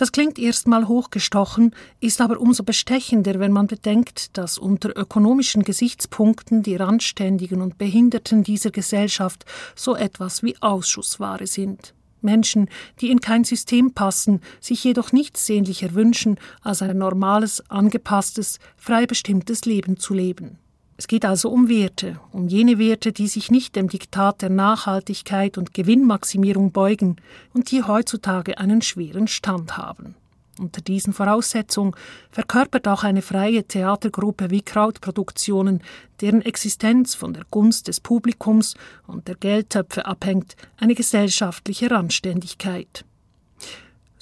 Das 0.01 0.13
klingt 0.13 0.39
erstmal 0.39 0.89
hochgestochen, 0.89 1.75
ist 2.01 2.23
aber 2.23 2.41
umso 2.41 2.63
bestechender, 2.63 3.39
wenn 3.39 3.53
man 3.53 3.67
bedenkt, 3.67 4.35
dass 4.39 4.57
unter 4.57 4.97
ökonomischen 4.97 5.63
Gesichtspunkten 5.63 6.63
die 6.63 6.77
Randständigen 6.77 7.61
und 7.61 7.77
Behinderten 7.77 8.43
dieser 8.43 8.71
Gesellschaft 8.71 9.45
so 9.77 9.95
etwas 9.95 10.43
wie 10.43 10.57
Ausschussware 10.63 11.47
sind. 11.47 11.93
Menschen, 12.23 12.71
die 13.03 13.11
in 13.11 13.21
kein 13.21 13.45
System 13.45 13.93
passen, 13.93 14.41
sich 14.59 14.83
jedoch 14.85 15.13
nichts 15.13 15.45
sehnlicher 15.45 15.93
wünschen, 15.93 16.39
als 16.63 16.81
ein 16.81 16.97
normales, 16.97 17.63
angepasstes, 17.69 18.59
frei 18.79 19.05
bestimmtes 19.05 19.67
Leben 19.67 19.99
zu 19.99 20.15
leben. 20.15 20.57
Es 21.01 21.07
geht 21.07 21.25
also 21.25 21.49
um 21.49 21.71
Werte, 21.71 22.21
um 22.31 22.47
jene 22.47 22.79
Werte, 22.79 23.11
die 23.11 23.27
sich 23.27 23.51
nicht 23.51 23.75
dem 23.75 23.89
Diktat 23.89 24.43
der 24.43 24.51
Nachhaltigkeit 24.51 25.57
und 25.57 25.73
Gewinnmaximierung 25.73 26.73
beugen 26.73 27.17
und 27.55 27.71
die 27.71 27.83
heutzutage 27.83 28.59
einen 28.59 28.83
schweren 28.83 29.27
Stand 29.27 29.79
haben. 29.79 30.15
Unter 30.59 30.83
diesen 30.83 31.15
Voraussetzungen 31.15 31.95
verkörpert 32.31 32.87
auch 32.87 33.03
eine 33.03 33.23
freie 33.23 33.65
Theatergruppe 33.65 34.51
wie 34.51 34.61
Krautproduktionen, 34.61 35.83
deren 36.21 36.43
Existenz 36.43 37.15
von 37.15 37.33
der 37.33 37.45
Gunst 37.51 37.89
des 37.89 38.01
Publikums 38.01 38.75
und 39.07 39.27
der 39.27 39.37
Geldtöpfe 39.37 40.05
abhängt, 40.05 40.55
eine 40.77 40.95
gesellschaftliche 40.95 41.91
Randständigkeit. 41.91 43.07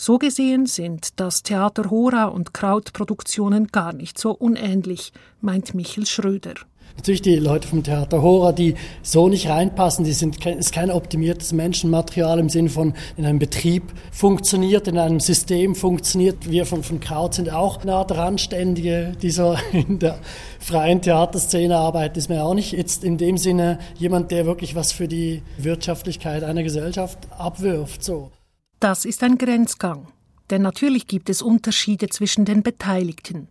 So 0.00 0.17
gesehen 0.17 0.67
sind 0.67 1.19
das 1.19 1.43
Theater 1.43 1.90
Hora 1.90 2.26
und 2.26 2.55
Krautproduktionen 2.55 3.67
gar 3.67 3.93
nicht 3.93 4.17
so 4.17 4.31
unähnlich, 4.31 5.12
meint 5.40 5.75
Michel 5.75 6.07
Schröder. 6.07 6.55
Natürlich 6.97 7.21
die 7.21 7.35
Leute 7.35 7.67
vom 7.67 7.83
Theater 7.83 8.23
Hora, 8.23 8.52
die 8.52 8.76
so 9.02 9.28
nicht 9.28 9.49
reinpassen, 9.49 10.05
die 10.05 10.12
sind 10.12 10.47
ist 10.47 10.73
kein 10.73 10.93
optimiertes 10.93 11.52
Menschenmaterial 11.52 12.38
im 12.38 12.49
Sinne 12.49 12.69
von 12.69 12.95
in 13.17 13.26
einem 13.26 13.40
Betrieb 13.40 13.93
funktioniert, 14.12 14.87
in 14.87 14.99
einem 14.99 15.19
System 15.19 15.75
funktioniert. 15.75 16.49
Wir 16.49 16.64
von, 16.64 16.85
von 16.85 17.00
Kraut 17.00 17.35
sind 17.35 17.52
auch 17.52 17.83
eine 17.83 17.95
Art 17.95 18.12
Randständige, 18.12 19.14
die 19.21 19.33
so 19.33 19.57
in 19.73 19.99
der 19.99 20.21
freien 20.61 21.02
Theaterszene 21.02 21.76
arbeiten, 21.76 22.17
ist 22.17 22.28
mir 22.28 22.45
auch 22.45 22.55
nicht 22.55 22.71
jetzt 22.71 23.02
in 23.02 23.19
dem 23.19 23.37
Sinne 23.37 23.81
jemand, 23.97 24.31
der 24.31 24.47
wirklich 24.47 24.76
was 24.76 24.93
für 24.93 25.09
die 25.09 25.43
Wirtschaftlichkeit 25.57 26.45
einer 26.45 26.62
Gesellschaft 26.62 27.19
abwirft. 27.37 28.05
So. 28.05 28.31
Das 28.80 29.04
ist 29.04 29.23
ein 29.23 29.38
Grenzgang. 29.38 30.08
Denn 30.50 30.62
natürlich 30.62 31.06
gibt 31.06 31.28
es 31.28 31.42
Unterschiede 31.42 32.08
zwischen 32.08 32.44
den 32.44 32.62
Beteiligten. 32.62 33.49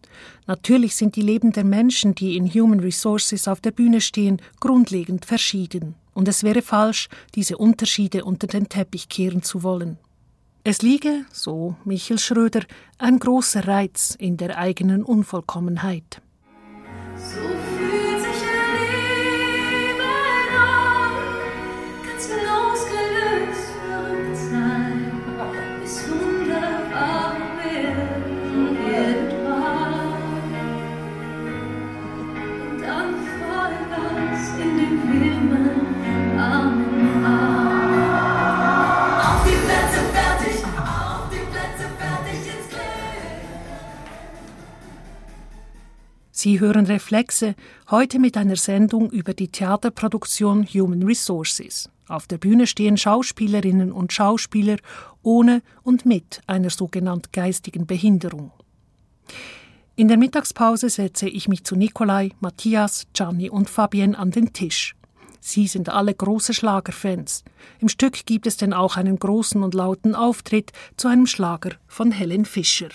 Natürlich 0.47 0.95
sind 0.95 1.15
die 1.15 1.21
Leben 1.21 1.51
der 1.51 1.63
Menschen, 1.63 2.15
die 2.15 2.37
in 2.37 2.51
Human 2.51 2.79
Resources 2.79 3.47
auf 3.47 3.61
der 3.61 3.71
Bühne 3.71 4.01
stehen, 4.01 4.41
grundlegend 4.59 5.25
verschieden. 5.25 5.95
Und 6.13 6.27
es 6.27 6.43
wäre 6.43 6.63
falsch, 6.63 7.09
diese 7.35 7.57
Unterschiede 7.57 8.25
unter 8.25 8.47
den 8.47 8.69
Teppich 8.69 9.09
kehren 9.09 9.43
zu 9.43 9.61
wollen. 9.61 9.99
Es 10.63 10.81
liege, 10.81 11.25
so 11.31 11.75
Michel 11.85 12.17
Schröder, 12.17 12.61
ein 12.97 13.19
großer 13.19 13.67
Reiz 13.67 14.15
in 14.17 14.37
der 14.37 14.57
eigenen 14.57 15.03
Unvollkommenheit. 15.03 16.21
So 17.15 17.66
Sie 46.39 46.59
hören 46.59 46.85
Reflexe, 46.85 47.55
heute 47.89 48.19
mit 48.19 48.37
einer 48.37 48.57
Sendung 48.57 49.09
über 49.09 49.33
die 49.33 49.47
Theaterproduktion 49.47 50.67
Human 50.67 51.01
Resources. 51.01 51.89
Auf 52.07 52.27
der 52.27 52.37
Bühne 52.37 52.67
stehen 52.67 52.95
Schauspielerinnen 52.95 53.91
und 53.91 54.13
Schauspieler 54.13 54.77
ohne 55.23 55.63
und 55.81 56.05
mit 56.05 56.41
einer 56.45 56.69
sogenannten 56.69 57.31
geistigen 57.31 57.87
Behinderung. 57.87 58.51
In 59.95 60.09
der 60.09 60.17
Mittagspause 60.17 60.91
setze 60.91 61.27
ich 61.27 61.47
mich 61.47 61.63
zu 61.63 61.75
Nikolai, 61.75 62.29
Matthias, 62.39 63.07
Gianni 63.13 63.49
und 63.49 63.67
Fabienne 63.67 64.15
an 64.15 64.29
den 64.29 64.53
Tisch. 64.53 64.95
Sie 65.39 65.65
sind 65.65 65.89
alle 65.89 66.13
große 66.13 66.53
Schlagerfans. 66.53 67.45
Im 67.79 67.89
Stück 67.89 68.27
gibt 68.27 68.45
es 68.45 68.57
denn 68.57 68.73
auch 68.73 68.95
einen 68.95 69.17
großen 69.17 69.63
und 69.63 69.73
lauten 69.73 70.13
Auftritt 70.13 70.71
zu 70.97 71.07
einem 71.07 71.25
Schlager 71.25 71.71
von 71.87 72.11
Helen 72.11 72.45
Fischer. 72.45 72.89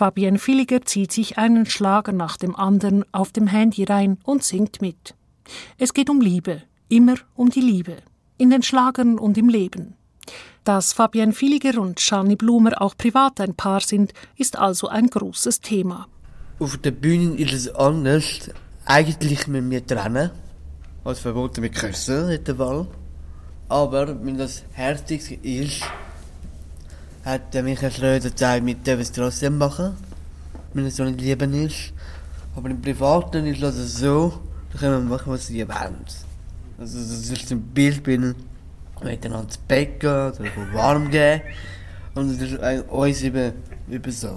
Fabienne 0.00 0.38
Villiger 0.38 0.80
zieht 0.80 1.12
sich 1.12 1.36
einen 1.36 1.66
Schlager 1.66 2.12
nach 2.12 2.38
dem 2.38 2.56
anderen 2.56 3.04
auf 3.12 3.32
dem 3.32 3.46
Handy 3.46 3.84
rein 3.84 4.16
und 4.22 4.42
singt 4.42 4.80
mit. 4.80 5.14
Es 5.76 5.92
geht 5.92 6.08
um 6.08 6.22
Liebe, 6.22 6.62
immer 6.88 7.16
um 7.34 7.50
die 7.50 7.60
Liebe, 7.60 7.98
in 8.38 8.48
den 8.48 8.62
Schlagern 8.62 9.18
und 9.18 9.36
im 9.36 9.50
Leben. 9.50 9.96
Dass 10.64 10.94
Fabienne 10.94 11.38
Villiger 11.38 11.78
und 11.78 12.00
Shani 12.00 12.36
Blumer 12.36 12.80
auch 12.80 12.96
privat 12.96 13.42
ein 13.42 13.54
Paar 13.54 13.82
sind, 13.82 14.14
ist 14.38 14.58
also 14.58 14.88
ein 14.88 15.08
großes 15.08 15.60
Thema. 15.60 16.08
Auf 16.60 16.78
der 16.78 16.92
Bühne 16.92 17.36
ist 17.36 17.52
es 17.52 17.68
anders. 17.74 18.48
Eigentlich 18.86 19.48
mit 19.48 19.64
mir 19.64 19.86
trennen. 19.86 20.30
Als 21.04 21.18
verboten 21.18 21.60
mit 21.60 21.74
Küssen 21.74 22.30
in 22.30 22.42
der 22.42 22.56
Fall. 22.56 22.86
Aber 23.68 24.24
wenn 24.24 24.38
das 24.38 24.64
herzig 24.72 25.44
ist, 25.44 25.82
hat 27.24 27.52
der 27.54 27.62
Michael 27.62 27.92
Schröder 27.92 28.30
gesagt, 28.30 28.64
wir 28.64 28.74
dürfen 28.74 29.00
es 29.00 29.12
trotzdem 29.12 29.58
machen, 29.58 29.96
wenn 30.74 30.86
es 30.86 30.96
so 30.96 31.04
nicht 31.04 31.20
lieben 31.20 31.52
ist. 31.54 31.92
Aber 32.56 32.70
im 32.70 32.80
Privaten 32.80 33.46
ist 33.46 33.62
es 33.62 33.96
so, 33.96 34.40
da 34.72 34.78
können 34.78 35.08
wir 35.08 35.16
machen, 35.16 35.32
was 35.32 35.46
sie 35.46 35.66
wollen. 35.66 36.04
Also 36.78 36.98
das 36.98 37.30
ist 37.30 37.48
zum 37.48 37.62
Beispiel 37.74 38.34
miteinander 39.02 39.44
ins 39.44 39.58
Bett 39.58 40.00
gehen 40.00 40.10
oder 40.10 40.38
warm 40.72 41.10
gehen. 41.10 41.42
Und 42.14 42.40
das 42.40 42.50
ist 42.50 42.88
uns 42.88 43.22
eben 43.22 43.52
über 43.88 44.10
so. 44.10 44.36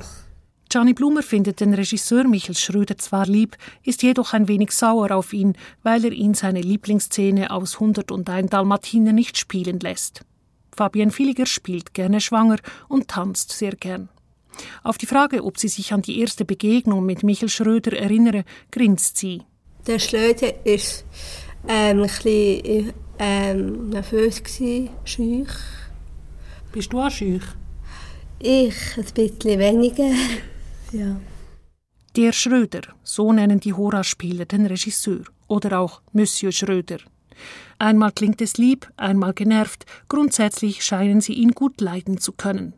Gianni 0.69 0.93
Blumer 0.93 1.21
findet 1.21 1.59
den 1.59 1.73
Regisseur 1.73 2.23
Michael 2.23 2.55
Schröder 2.55 2.97
zwar 2.97 3.27
lieb, 3.27 3.57
ist 3.83 4.01
jedoch 4.01 4.33
ein 4.33 4.47
wenig 4.47 4.71
sauer 4.71 5.11
auf 5.11 5.31
ihn, 5.31 5.53
weil 5.83 6.03
er 6.03 6.11
ihn 6.11 6.33
seine 6.33 6.61
Lieblingsszene 6.61 7.51
aus 7.51 7.75
101 7.75 8.49
Dalmatiner 8.49 9.13
nicht 9.13 9.37
spielen 9.37 9.79
lässt. 9.79 10.25
Fabienne 10.75 11.11
Villiger 11.11 11.45
spielt 11.45 11.93
gerne 11.93 12.21
schwanger 12.21 12.57
und 12.87 13.07
tanzt 13.07 13.51
sehr 13.51 13.75
gern. 13.75 14.09
Auf 14.83 14.97
die 14.97 15.05
Frage, 15.05 15.43
ob 15.43 15.57
sie 15.57 15.67
sich 15.67 15.93
an 15.93 16.01
die 16.01 16.19
erste 16.19 16.45
Begegnung 16.45 17.05
mit 17.05 17.23
Michael 17.23 17.49
Schröder 17.49 17.97
erinnere, 17.97 18.43
grinst 18.71 19.17
sie. 19.17 19.41
Der 19.87 19.99
Schröder 19.99 20.65
ist 20.65 21.05
ähm, 21.67 22.01
ein 22.01 22.01
bisschen 22.01 22.93
ähm, 23.19 23.89
nervös 23.89 24.43
gewesen, 24.43 24.89
schüch. 25.03 25.53
Bist 26.71 26.93
du 26.93 26.99
auch 26.99 27.11
schüch? 27.11 27.43
Ich 28.39 28.97
ein 28.97 29.05
bisschen 29.13 29.59
weniger. 29.59 30.11
Ja. 30.91 31.19
Der 32.15 32.31
Schröder, 32.33 32.81
so 33.01 33.33
nennen 33.33 33.59
die 33.59 33.73
Hora-Spieler 33.73 34.45
den 34.45 34.67
Regisseur 34.67 35.23
oder 35.47 35.79
auch 35.79 36.03
Monsieur 36.11 36.51
Schröder. 36.51 36.99
Einmal 37.79 38.11
klingt 38.11 38.41
es 38.41 38.57
lieb, 38.57 38.89
einmal 38.97 39.33
genervt, 39.33 39.85
grundsätzlich 40.09 40.83
scheinen 40.83 41.21
sie 41.21 41.33
ihn 41.33 41.51
gut 41.51 41.81
leiden 41.81 42.17
zu 42.17 42.31
können. 42.31 42.73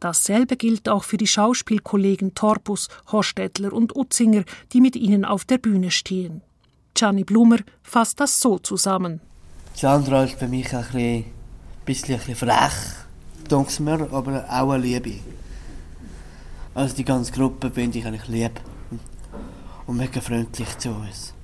Dasselbe 0.00 0.56
gilt 0.56 0.88
auch 0.88 1.04
für 1.04 1.16
die 1.16 1.26
Schauspielkollegen 1.26 2.34
Torpus, 2.34 2.88
Horstädtler 3.12 3.72
und 3.72 3.94
Utzinger, 3.94 4.44
die 4.72 4.80
mit 4.80 4.96
ihnen 4.96 5.24
auf 5.24 5.44
der 5.44 5.58
Bühne 5.58 5.90
stehen. 5.90 6.42
Gianni 6.94 7.24
Blumer 7.24 7.58
fasst 7.82 8.20
das 8.20 8.40
so 8.40 8.58
zusammen. 8.58 9.20
Sandra 9.74 10.24
ist 10.24 10.38
für 10.38 10.48
mich 10.48 10.74
ein 10.74 11.24
bisschen, 11.84 12.16
bisschen, 12.18 12.34
frech, 12.34 13.80
mir, 13.80 14.08
aber 14.12 14.44
auch 14.48 14.70
eine 14.70 14.82
Liebe. 14.82 15.14
Also 16.74 16.94
die 16.94 17.04
ganze 17.04 17.32
Gruppe 17.32 17.70
finde 17.70 17.98
ich 17.98 18.06
eigentlich 18.06 18.28
lieb 18.28 18.60
und 19.86 19.96
mega 19.96 20.20
freundlich 20.20 20.78
zu 20.78 20.90
uns. 20.90 21.34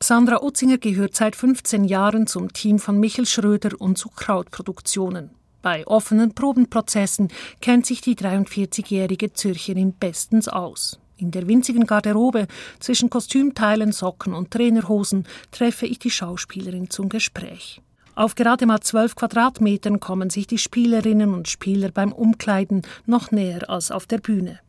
Sandra 0.00 0.42
Utzinger 0.42 0.78
gehört 0.78 1.16
seit 1.16 1.34
15 1.34 1.84
Jahren 1.84 2.28
zum 2.28 2.52
Team 2.52 2.78
von 2.78 3.00
Michel 3.00 3.26
Schröder 3.26 3.70
und 3.78 3.98
zu 3.98 4.08
Krautproduktionen. 4.08 5.30
Bei 5.60 5.84
offenen 5.88 6.34
Probenprozessen 6.34 7.28
kennt 7.60 7.84
sich 7.84 8.00
die 8.00 8.14
43-jährige 8.14 9.32
Zürcherin 9.32 9.92
bestens 9.92 10.46
aus. 10.46 11.00
In 11.16 11.32
der 11.32 11.48
winzigen 11.48 11.84
Garderobe 11.84 12.46
zwischen 12.78 13.10
Kostümteilen, 13.10 13.90
Socken 13.90 14.34
und 14.34 14.52
Trainerhosen 14.52 15.26
treffe 15.50 15.86
ich 15.86 15.98
die 15.98 16.12
Schauspielerin 16.12 16.90
zum 16.90 17.08
Gespräch. 17.08 17.82
Auf 18.14 18.36
gerade 18.36 18.66
mal 18.66 18.80
zwölf 18.80 19.16
Quadratmetern 19.16 19.98
kommen 19.98 20.30
sich 20.30 20.46
die 20.46 20.58
Spielerinnen 20.58 21.34
und 21.34 21.48
Spieler 21.48 21.90
beim 21.90 22.12
Umkleiden 22.12 22.82
noch 23.04 23.32
näher 23.32 23.68
als 23.68 23.90
auf 23.90 24.06
der 24.06 24.18
Bühne. 24.18 24.60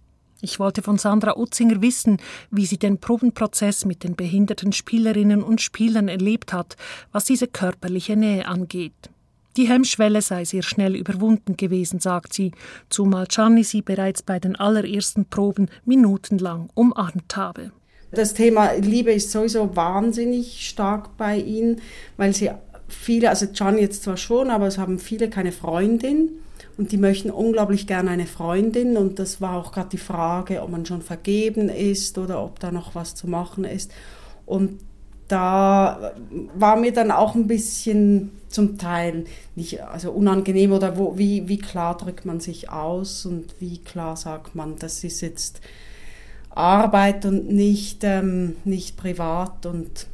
Ich 0.42 0.60
wollte 0.60 0.82
von 0.82 0.98
Sandra 0.98 1.38
Utzinger 1.38 1.82
wissen, 1.82 2.18
wie 2.50 2.66
sie 2.66 2.78
den 2.78 2.98
Probenprozess 2.98 3.84
mit 3.84 4.04
den 4.04 4.16
behinderten 4.16 4.72
Spielerinnen 4.72 5.44
und 5.44 5.62
Spielern 5.62 6.08
erlebt 6.08 6.54
hat, 6.54 6.78
was 7.12 7.26
diese 7.26 7.48
körperliche 7.48 8.16
Nähe 8.16 8.48
angeht. 8.48 9.10
Die 9.58 9.68
Hemmschwelle 9.68 10.22
sei 10.22 10.46
sehr 10.46 10.64
schnell 10.64 10.96
überwunden 10.96 11.58
gewesen, 11.58 12.00
sagt 12.00 12.34
sie, 12.34 12.54
zumal 12.88 13.26
Gianni 13.28 13.66
sie 13.66 13.82
bereits 13.82 14.22
bei 14.22 14.40
den 14.40 14.56
allerersten 14.56 15.26
Proben 15.26 15.70
minutenlang 15.84 16.70
umarmt 16.76 17.36
habe. 17.36 17.72
Das 18.12 18.34
Thema 18.34 18.74
Liebe 18.74 19.12
ist 19.12 19.32
sowieso 19.32 19.76
wahnsinnig 19.76 20.68
stark 20.68 21.18
bei 21.18 21.38
ihnen, 21.38 21.82
weil 22.16 22.34
sie 22.34 22.52
viele, 22.88 23.30
also 23.30 23.48
Gianni 23.48 23.82
jetzt 23.82 24.04
zwar 24.04 24.18
schon, 24.18 24.50
aber 24.50 24.68
es 24.68 24.78
haben 24.78 25.00
viele 25.00 25.30
keine 25.30 25.52
Freundin 25.52 26.30
und 26.78 26.92
die 26.92 26.98
möchten 26.98 27.30
unglaublich 27.30 27.88
gerne 27.88 28.12
eine 28.12 28.26
Freundin. 28.26 28.98
Und 28.98 29.20
das 29.20 29.42
war 29.42 29.56
auch 29.58 29.72
gerade 29.72 29.90
die 29.90 29.98
Frage, 29.98 30.62
ob 30.62 30.70
man 30.70 30.86
schon 30.86 31.02
vergeben 31.02 31.70
ist 31.70 32.18
oder 32.18 32.44
ob 32.44 32.60
da 32.60 32.72
noch 32.72 32.96
was 32.96 33.16
zu 33.16 33.28
machen 33.28 33.64
ist. 33.64 33.92
Und 34.46 34.80
da 35.28 36.12
war 36.56 36.76
mir 36.76 36.92
dann 36.92 37.12
auch 37.12 37.36
ein 37.36 37.48
bisschen 37.48 38.32
zum 38.50 38.78
Teil 38.80 39.26
nicht 39.56 39.82
also 39.84 40.12
unangenehm 40.12 40.72
oder 40.72 40.98
wo, 40.98 41.18
wie, 41.18 41.48
wie 41.48 41.60
klar 41.60 41.96
drückt 41.96 42.26
man 42.26 42.40
sich 42.40 42.70
aus 42.70 43.26
und 43.26 43.54
wie 43.60 43.78
klar 43.78 44.18
sagt 44.18 44.56
man, 44.56 44.76
das 44.78 45.04
ist 45.04 45.22
jetzt 45.22 45.62
Arbeit 46.50 47.26
und 47.26 47.50
nicht, 47.52 48.04
ähm, 48.04 48.56
nicht 48.66 48.98
privat. 48.98 49.68
Und 49.68 50.08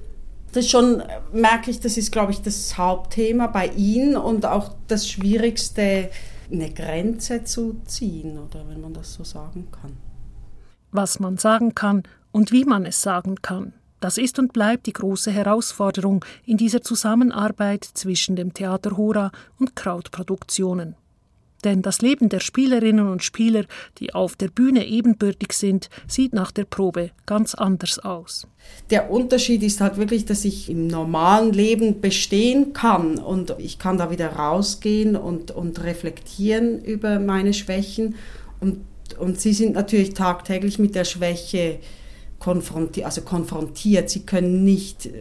das 0.51 0.69
schon, 0.69 1.01
merke 1.33 1.71
ich, 1.71 1.79
das 1.79 1.97
ist, 1.97 2.11
glaube 2.11 2.33
ich, 2.33 2.41
das 2.41 2.77
Hauptthema 2.77 3.47
bei 3.47 3.67
Ihnen 3.67 4.17
und 4.17 4.45
auch 4.45 4.71
das 4.87 5.09
Schwierigste, 5.09 6.09
eine 6.51 6.71
Grenze 6.73 7.43
zu 7.43 7.81
ziehen, 7.85 8.37
oder 8.37 8.67
wenn 8.67 8.81
man 8.81 8.93
das 8.93 9.13
so 9.13 9.23
sagen 9.23 9.67
kann. 9.71 9.97
Was 10.91 11.19
man 11.19 11.37
sagen 11.37 11.75
kann 11.75 12.03
und 12.31 12.51
wie 12.51 12.65
man 12.65 12.85
es 12.85 13.01
sagen 13.01 13.41
kann, 13.41 13.73
das 13.99 14.17
ist 14.17 14.37
und 14.39 14.53
bleibt 14.53 14.85
die 14.85 14.93
große 14.93 15.31
Herausforderung 15.31 16.23
in 16.45 16.57
dieser 16.57 16.81
Zusammenarbeit 16.81 17.83
zwischen 17.83 18.35
dem 18.35 18.53
Theater 18.53 18.97
Hora 18.97 19.31
und 19.57 19.75
Krautproduktionen. 19.75 20.95
Denn 21.65 21.81
das 21.81 22.01
Leben 22.01 22.29
der 22.29 22.39
Spielerinnen 22.39 23.09
und 23.09 23.23
Spieler, 23.23 23.65
die 23.97 24.13
auf 24.13 24.35
der 24.35 24.49
Bühne 24.49 24.85
ebenbürtig 24.85 25.51
sind, 25.51 25.89
sieht 26.07 26.31
nach 26.31 26.51
der 26.51 26.65
Probe 26.65 27.09
ganz 27.25 27.55
anders 27.55 27.97
aus. 27.97 28.47
Der 28.91 29.09
Unterschied 29.09 29.63
ist 29.63 29.81
halt 29.81 29.97
wirklich, 29.97 30.25
dass 30.25 30.45
ich 30.45 30.69
im 30.69 30.85
normalen 30.87 31.51
Leben 31.53 32.01
bestehen 32.01 32.73
kann 32.73 33.17
und 33.17 33.55
ich 33.57 33.79
kann 33.79 33.97
da 33.97 34.11
wieder 34.11 34.33
rausgehen 34.33 35.15
und, 35.15 35.51
und 35.51 35.83
reflektieren 35.83 36.83
über 36.83 37.19
meine 37.19 37.53
Schwächen. 37.53 38.15
Und, 38.59 38.85
und 39.19 39.41
sie 39.41 39.53
sind 39.53 39.73
natürlich 39.73 40.13
tagtäglich 40.13 40.77
mit 40.77 40.93
der 40.93 41.03
Schwäche 41.03 41.79
konfrontiert, 42.37 43.07
also 43.07 43.21
konfrontiert. 43.21 44.11
Sie 44.11 44.21
können 44.21 44.63
nicht 44.63 45.07
äh, 45.07 45.11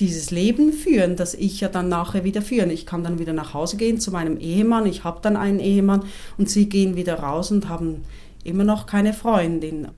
dieses 0.00 0.30
Leben 0.30 0.72
führen, 0.72 1.16
das 1.16 1.34
ich 1.34 1.60
ja 1.60 1.68
dann 1.68 1.88
nachher 1.88 2.24
wieder 2.24 2.42
führen. 2.42 2.70
Ich 2.70 2.86
kann 2.86 3.04
dann 3.04 3.18
wieder 3.18 3.32
nach 3.32 3.54
Hause 3.54 3.76
gehen 3.76 4.00
zu 4.00 4.10
meinem 4.10 4.38
Ehemann, 4.38 4.86
ich 4.86 5.04
habe 5.04 5.20
dann 5.22 5.36
einen 5.36 5.60
Ehemann 5.60 6.04
und 6.38 6.50
sie 6.50 6.68
gehen 6.68 6.96
wieder 6.96 7.20
raus 7.20 7.50
und 7.50 7.68
haben 7.68 8.02
immer 8.44 8.64
noch 8.64 8.86
keine 8.86 9.12
Freundin. 9.12 9.88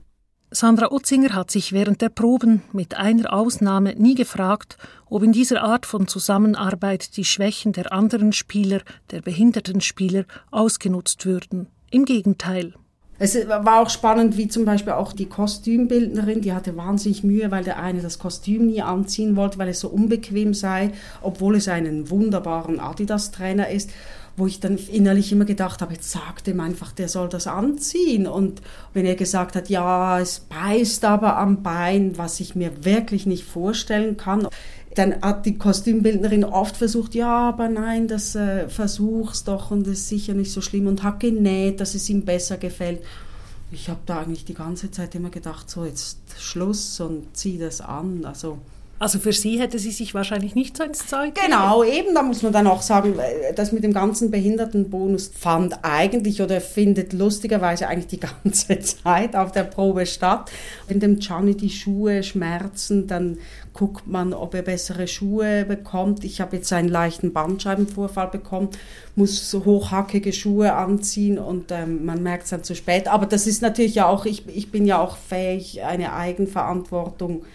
Sandra 0.51 0.91
Utzinger 0.91 1.35
hat 1.35 1.51
sich 1.51 1.73
während 1.73 2.01
der 2.01 2.09
Proben 2.09 2.63
mit 2.73 2.97
einer 2.97 3.31
Ausnahme 3.33 3.93
nie 3.95 4.15
gefragt, 4.15 4.77
ob 5.07 5.21
in 5.21 5.31
dieser 5.31 5.61
Art 5.61 5.85
von 5.85 6.07
Zusammenarbeit 6.07 7.17
die 7.17 7.25
Schwächen 7.25 7.71
der 7.71 7.93
anderen 7.93 8.33
Spieler, 8.33 8.81
der 9.11 9.21
behinderten 9.21 9.79
Spieler, 9.79 10.25
ausgenutzt 10.49 11.27
würden. 11.27 11.67
Im 11.91 12.05
Gegenteil. 12.05 12.73
Es 13.19 13.35
war 13.47 13.81
auch 13.81 13.89
spannend, 13.89 14.37
wie 14.37 14.47
zum 14.47 14.63
Beispiel 14.63 14.93
auch 14.93 15.11
die 15.11 15.25
Kostümbildnerin, 15.25 16.41
die 16.41 16.53
hatte 16.53 16.77
wahnsinnig 16.77 17.23
Mühe, 17.23 17.51
weil 17.51 17.65
der 17.65 17.77
eine 17.77 18.01
das 18.01 18.17
Kostüm 18.17 18.67
nie 18.67 18.81
anziehen 18.81 19.35
wollte, 19.35 19.59
weil 19.59 19.67
es 19.67 19.81
so 19.81 19.89
unbequem 19.89 20.53
sei, 20.53 20.91
obwohl 21.21 21.57
es 21.57 21.67
einen 21.67 22.09
wunderbaren 22.09 22.79
Adidas-Trainer 22.79 23.69
ist 23.69 23.91
wo 24.39 24.47
ich 24.47 24.59
dann 24.59 24.77
innerlich 24.77 25.31
immer 25.31 25.45
gedacht 25.45 25.81
habe, 25.81 25.93
jetzt 25.93 26.11
sagt 26.11 26.47
ihm 26.47 26.59
einfach, 26.61 26.91
der 26.91 27.09
soll 27.09 27.29
das 27.29 27.45
anziehen. 27.45 28.25
Und 28.25 28.61
wenn 28.93 29.05
er 29.05 29.15
gesagt 29.15 29.55
hat, 29.55 29.69
ja, 29.69 30.19
es 30.19 30.39
beißt 30.39 31.05
aber 31.05 31.37
am 31.37 31.61
Bein, 31.61 32.17
was 32.17 32.39
ich 32.39 32.55
mir 32.55 32.85
wirklich 32.85 33.25
nicht 33.25 33.43
vorstellen 33.43 34.17
kann, 34.17 34.47
dann 34.95 35.21
hat 35.21 35.45
die 35.45 35.57
Kostümbildnerin 35.57 36.43
oft 36.43 36.75
versucht, 36.77 37.15
ja, 37.15 37.49
aber 37.49 37.69
nein, 37.69 38.07
das 38.07 38.35
äh, 38.35 38.67
versuch's 38.69 39.43
doch 39.43 39.71
und 39.71 39.85
das 39.85 39.93
ist 39.93 40.09
sicher 40.09 40.33
nicht 40.33 40.51
so 40.51 40.61
schlimm 40.61 40.87
und 40.87 41.03
hat 41.03 41.19
genäht, 41.19 41.79
dass 41.79 41.95
es 41.95 42.09
ihm 42.09 42.25
besser 42.25 42.57
gefällt. 42.57 43.01
Ich 43.71 43.87
habe 43.87 43.99
da 44.05 44.21
eigentlich 44.21 44.45
die 44.45 44.55
ganze 44.55 44.89
Zeit 44.89 45.13
immer 45.13 45.29
gedacht, 45.29 45.69
so 45.69 45.85
jetzt 45.85 46.17
Schluss 46.39 46.99
und 46.99 47.37
zieh 47.37 47.59
das 47.59 47.81
an. 47.81 48.25
Also 48.25 48.57
also 48.99 49.17
für 49.17 49.31
sie 49.31 49.59
hätte 49.59 49.79
sie 49.79 49.91
sich 49.91 50.13
wahrscheinlich 50.13 50.55
nicht 50.55 50.75
so 50.75 50.83
ins 50.83 51.07
Zeug 51.07 51.33
Genau, 51.35 51.85
eben, 51.85 52.13
da 52.13 52.21
muss 52.21 52.43
man 52.43 52.51
dann 52.51 52.67
auch 52.67 52.81
sagen, 52.81 53.15
das 53.55 53.71
mit 53.71 53.85
dem 53.85 53.93
ganzen 53.93 54.29
Behindertenbonus 54.29 55.31
fand 55.33 55.79
eigentlich 55.83 56.41
oder 56.41 56.59
findet 56.59 57.13
lustigerweise 57.13 57.87
eigentlich 57.87 58.07
die 58.07 58.19
ganze 58.43 58.79
Zeit 58.79 59.37
auf 59.37 59.53
der 59.53 59.63
Probe 59.63 60.05
statt. 60.05 60.51
Wenn 60.89 60.99
dem 60.99 61.19
Gianni 61.19 61.55
die 61.55 61.69
Schuhe 61.69 62.23
schmerzen, 62.23 63.07
dann 63.07 63.37
guckt 63.73 64.05
man, 64.07 64.33
ob 64.33 64.53
er 64.53 64.63
bessere 64.63 65.07
Schuhe 65.07 65.63
bekommt. 65.63 66.25
Ich 66.25 66.41
habe 66.41 66.57
jetzt 66.57 66.73
einen 66.73 66.89
leichten 66.89 67.31
Bandscheibenvorfall 67.31 68.27
bekommen, 68.27 68.69
muss 69.15 69.49
so 69.49 69.63
hochhackige 69.63 70.33
Schuhe 70.33 70.73
anziehen 70.73 71.39
und 71.39 71.71
ähm, 71.71 72.03
man 72.03 72.21
merkt 72.21 72.43
es 72.43 72.49
dann 72.49 72.65
zu 72.65 72.75
spät. 72.75 73.07
Aber 73.07 73.25
das 73.25 73.47
ist 73.47 73.61
natürlich 73.61 73.95
ja 73.95 74.07
auch, 74.07 74.25
ich, 74.25 74.43
ich 74.47 74.71
bin 74.71 74.85
ja 74.85 74.99
auch 74.99 75.15
fähig, 75.15 75.83
eine 75.83 76.11
Eigenverantwortung 76.11 77.43
zu 77.43 77.47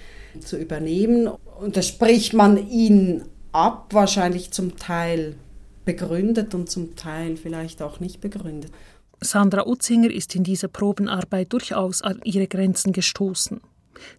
übernehmen. 0.56 1.28
Und 1.60 1.76
das 1.76 1.88
spricht 1.88 2.32
man 2.32 2.68
ihnen 2.68 3.24
ab, 3.52 3.88
wahrscheinlich 3.92 4.50
zum 4.50 4.76
Teil 4.76 5.36
begründet 5.84 6.54
und 6.54 6.70
zum 6.70 6.96
Teil 6.96 7.36
vielleicht 7.36 7.82
auch 7.82 8.00
nicht 8.00 8.20
begründet. 8.20 8.72
Sandra 9.20 9.66
Utzinger 9.66 10.10
ist 10.10 10.34
in 10.34 10.44
dieser 10.44 10.68
Probenarbeit 10.68 11.52
durchaus 11.52 12.02
an 12.02 12.20
ihre 12.24 12.46
Grenzen 12.46 12.92
gestoßen. 12.92 13.60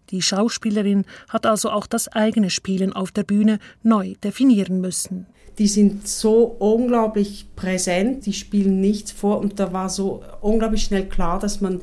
Die 0.10 0.22
Schauspielerin 0.22 1.06
hat 1.30 1.46
also 1.46 1.70
auch 1.70 1.86
das 1.86 2.08
eigene 2.08 2.50
Spielen 2.50 2.94
auf 2.94 3.12
der 3.12 3.24
Bühne 3.24 3.60
neu 3.84 4.14
definieren 4.24 4.80
müssen. 4.82 5.28
Die 5.58 5.68
sind 5.68 6.08
so 6.08 6.44
unglaublich 6.60 7.48
präsent, 7.56 8.26
die 8.26 8.34
spielen 8.34 8.82
nichts 8.82 9.12
vor 9.12 9.40
und 9.40 9.60
da 9.60 9.72
war 9.72 9.90
so 9.90 10.24
unglaublich 10.42 10.84
schnell 10.84 11.08
klar, 11.08 11.40
dass 11.40 11.62
man 11.62 11.82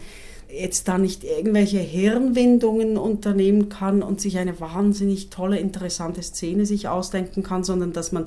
jetzt 0.52 0.86
da 0.88 0.98
nicht 0.98 1.24
irgendwelche 1.24 1.78
Hirnwindungen 1.78 2.98
unternehmen 2.98 3.68
kann 3.68 4.02
und 4.02 4.20
sich 4.20 4.38
eine 4.38 4.60
wahnsinnig 4.60 5.30
tolle, 5.30 5.58
interessante 5.58 6.22
Szene 6.22 6.66
sich 6.66 6.88
ausdenken 6.88 7.42
kann, 7.42 7.64
sondern 7.64 7.92
dass 7.92 8.12
man 8.12 8.26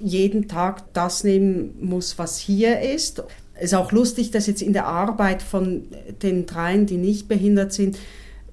jeden 0.00 0.48
Tag 0.48 0.92
das 0.94 1.24
nehmen 1.24 1.74
muss, 1.80 2.18
was 2.18 2.38
hier 2.38 2.80
ist. 2.80 3.22
Es 3.54 3.64
ist 3.66 3.74
auch 3.74 3.92
lustig, 3.92 4.30
dass 4.30 4.46
jetzt 4.46 4.62
in 4.62 4.72
der 4.72 4.86
Arbeit 4.86 5.42
von 5.42 5.84
den 6.22 6.46
dreien, 6.46 6.86
die 6.86 6.96
nicht 6.96 7.28
behindert 7.28 7.72
sind, 7.72 7.98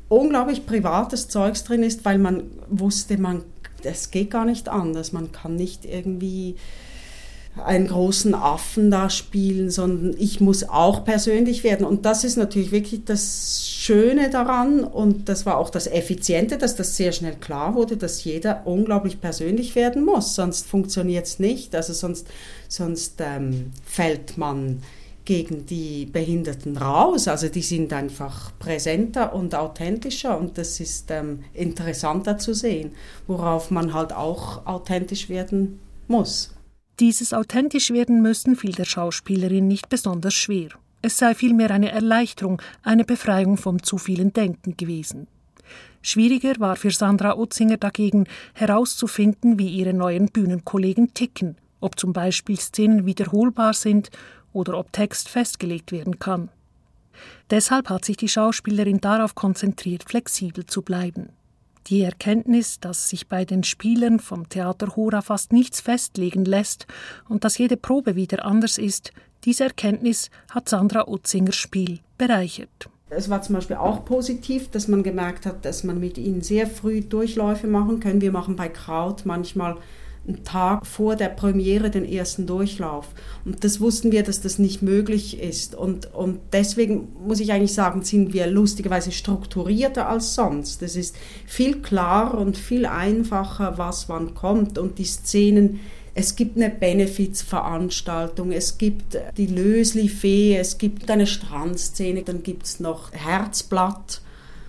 unglaublich 0.10 0.66
privates 0.66 1.28
Zeugs 1.28 1.64
drin 1.64 1.84
ist, 1.84 2.06
weil 2.06 2.18
man 2.18 2.44
wusste, 2.70 3.18
man, 3.18 3.44
das 3.84 4.12
geht 4.12 4.32
gar 4.32 4.46
nicht 4.46 4.70
anders. 4.70 5.14
Man 5.14 5.32
kann 5.32 5.56
nicht 5.56 5.86
irgendwie 5.86 6.56
einen 7.66 7.88
großen 7.88 8.34
Affen 8.34 8.92
da 8.92 9.10
spielen, 9.10 9.70
sondern 9.70 10.16
ich 10.18 10.40
muss 10.40 10.68
auch 10.68 11.04
persönlich 11.04 11.64
werden. 11.64 11.86
Und 11.86 12.06
das 12.06 12.24
ist 12.24 12.38
natürlich 12.38 12.72
wirklich 12.72 13.06
das 13.06 13.66
Schöne 13.68 14.30
daran 14.30 14.84
und 14.84 15.30
das 15.30 15.46
war 15.46 15.58
auch 15.58 15.70
das 15.70 15.88
Effiziente, 15.88 16.58
dass 16.58 16.76
das 16.76 16.98
sehr 16.98 17.12
schnell 17.12 17.36
klar 17.36 17.76
wurde, 17.76 17.98
dass 17.98 18.24
jeder 18.24 18.66
unglaublich 18.66 19.22
persönlich 19.22 19.76
werden 19.76 20.04
muss, 20.04 20.36
sonst 20.36 20.68
funktioniert 20.68 21.26
es 21.26 21.40
nicht. 21.40 21.76
Also 21.76 21.94
sonst, 21.94 22.28
sonst 22.68 23.16
ähm, 23.20 23.72
fällt 23.86 24.38
man 24.38 24.82
gegen 25.28 25.66
die 25.66 26.06
Behinderten 26.06 26.78
raus. 26.78 27.28
Also 27.28 27.50
die 27.50 27.62
sind 27.62 27.92
einfach 27.92 28.58
präsenter 28.60 29.36
und 29.36 29.54
authentischer 29.56 30.38
und 30.38 30.58
das 30.58 30.80
ist 30.80 31.12
ähm, 31.12 31.44
interessanter 31.54 32.38
zu 32.38 32.54
sehen, 32.54 32.92
worauf 33.28 33.70
man 33.70 33.94
halt 33.94 34.14
auch 34.14 34.66
authentisch 34.66 35.28
werden 35.28 35.80
muss. 36.08 36.57
Dieses 37.00 37.32
authentisch 37.34 37.92
werden 37.92 38.22
müssen 38.22 38.56
fiel 38.56 38.72
der 38.72 38.86
Schauspielerin 38.86 39.68
nicht 39.68 39.88
besonders 39.90 40.34
schwer. 40.34 40.70
Es 41.04 41.18
sei 41.18 41.36
vielmehr 41.36 41.70
eine 41.70 41.92
Erleichterung, 41.92 42.60
eine 42.82 43.06
Befreiung 43.06 43.58
vom 43.58 43.84
zu 43.84 44.00
vielen 44.00 44.34
Denken 44.34 44.76
gewesen. 44.78 45.28
Schwieriger 46.02 46.60
war 46.60 46.76
für 46.76 46.90
Sandra 46.90 47.38
Utzinger 47.38 47.78
dagegen 47.78 48.26
herauszufinden, 48.54 49.60
wie 49.60 49.70
ihre 49.70 49.94
neuen 49.94 50.28
Bühnenkollegen 50.28 51.14
ticken, 51.14 51.58
ob 51.82 52.00
zum 52.00 52.14
Beispiel 52.14 52.58
Szenen 52.58 53.06
wiederholbar 53.06 53.74
sind 53.74 54.10
oder 54.54 54.78
ob 54.78 54.92
Text 54.92 55.30
festgelegt 55.30 55.92
werden 55.92 56.18
kann. 56.18 56.50
Deshalb 57.50 57.90
hat 57.90 58.06
sich 58.06 58.18
die 58.18 58.30
Schauspielerin 58.30 59.02
darauf 59.02 59.36
konzentriert, 59.36 60.04
flexibel 60.04 60.66
zu 60.66 60.82
bleiben. 60.82 61.30
Die 61.90 62.02
Erkenntnis, 62.02 62.82
dass 62.82 63.10
sich 63.10 63.30
bei 63.30 63.46
den 63.46 63.64
Spielern 63.64 64.20
vom 64.20 64.50
Theater 64.50 64.98
Hora 64.98 65.22
fast 65.22 65.54
nichts 65.54 65.80
festlegen 65.80 66.44
lässt 66.44 66.86
und 67.30 67.46
dass 67.46 67.58
jede 67.58 67.78
Probe 67.78 68.18
wieder 68.18 68.44
anders 68.46 68.78
ist, 68.78 69.14
diese 69.46 69.64
Erkenntnis 69.64 70.30
hat 70.52 70.68
Sandra 70.68 71.08
Utzingers 71.08 71.56
Spiel 71.56 72.00
bereichert. 72.18 72.90
Es 73.10 73.30
war 73.30 73.42
zum 73.42 73.56
Beispiel 73.56 73.78
auch 73.78 74.04
positiv, 74.04 74.70
dass 74.70 74.90
man 74.90 75.02
gemerkt 75.02 75.46
hat, 75.46 75.64
dass 75.64 75.86
man 75.86 75.98
mit 75.98 76.18
ihnen 76.18 76.42
sehr 76.42 76.68
früh 76.68 77.00
Durchläufe 77.00 77.68
machen 77.68 78.02
kann. 78.02 78.20
Wir 78.20 78.34
machen 78.34 78.58
bei 78.58 78.68
Kraut 78.68 79.26
manchmal 79.26 79.78
einen 80.28 80.44
Tag 80.44 80.86
vor 80.86 81.16
der 81.16 81.30
Premiere 81.30 81.90
den 81.90 82.06
ersten 82.06 82.46
Durchlauf. 82.46 83.08
Und 83.46 83.64
das 83.64 83.80
wussten 83.80 84.12
wir, 84.12 84.24
dass 84.24 84.42
das 84.42 84.60
nicht 84.60 84.82
möglich 84.82 85.40
ist. 85.40 85.76
Und, 85.76 86.14
und 86.14 86.40
deswegen 86.52 87.08
muss 87.26 87.40
ich 87.40 87.52
eigentlich 87.52 87.74
sagen, 87.74 88.04
sind 88.04 88.34
wir 88.34 88.48
lustigerweise 88.48 89.12
strukturierter 89.12 90.10
als 90.10 90.36
sonst. 90.36 90.82
Es 90.82 90.96
ist 90.96 91.16
viel 91.46 91.82
klarer 91.82 92.38
und 92.40 92.58
viel 92.58 92.86
einfacher, 92.86 93.78
was 93.78 94.10
wann 94.10 94.34
kommt. 94.34 94.78
Und 94.78 95.00
die 95.00 95.06
Szenen, 95.06 95.80
es 96.14 96.36
gibt 96.36 96.58
eine 96.58 96.70
Benefizveranstaltung, 96.70 98.52
es 98.52 98.78
gibt 98.78 99.18
die 99.38 99.48
Lösli-Fee, 99.48 100.58
es 100.58 100.78
gibt 100.78 101.10
eine 101.10 101.28
Strandszene, 101.28 102.24
dann 102.24 102.44
gibt 102.44 102.66
es 102.66 102.80
noch 102.80 103.14
Herzblatt 103.14 104.22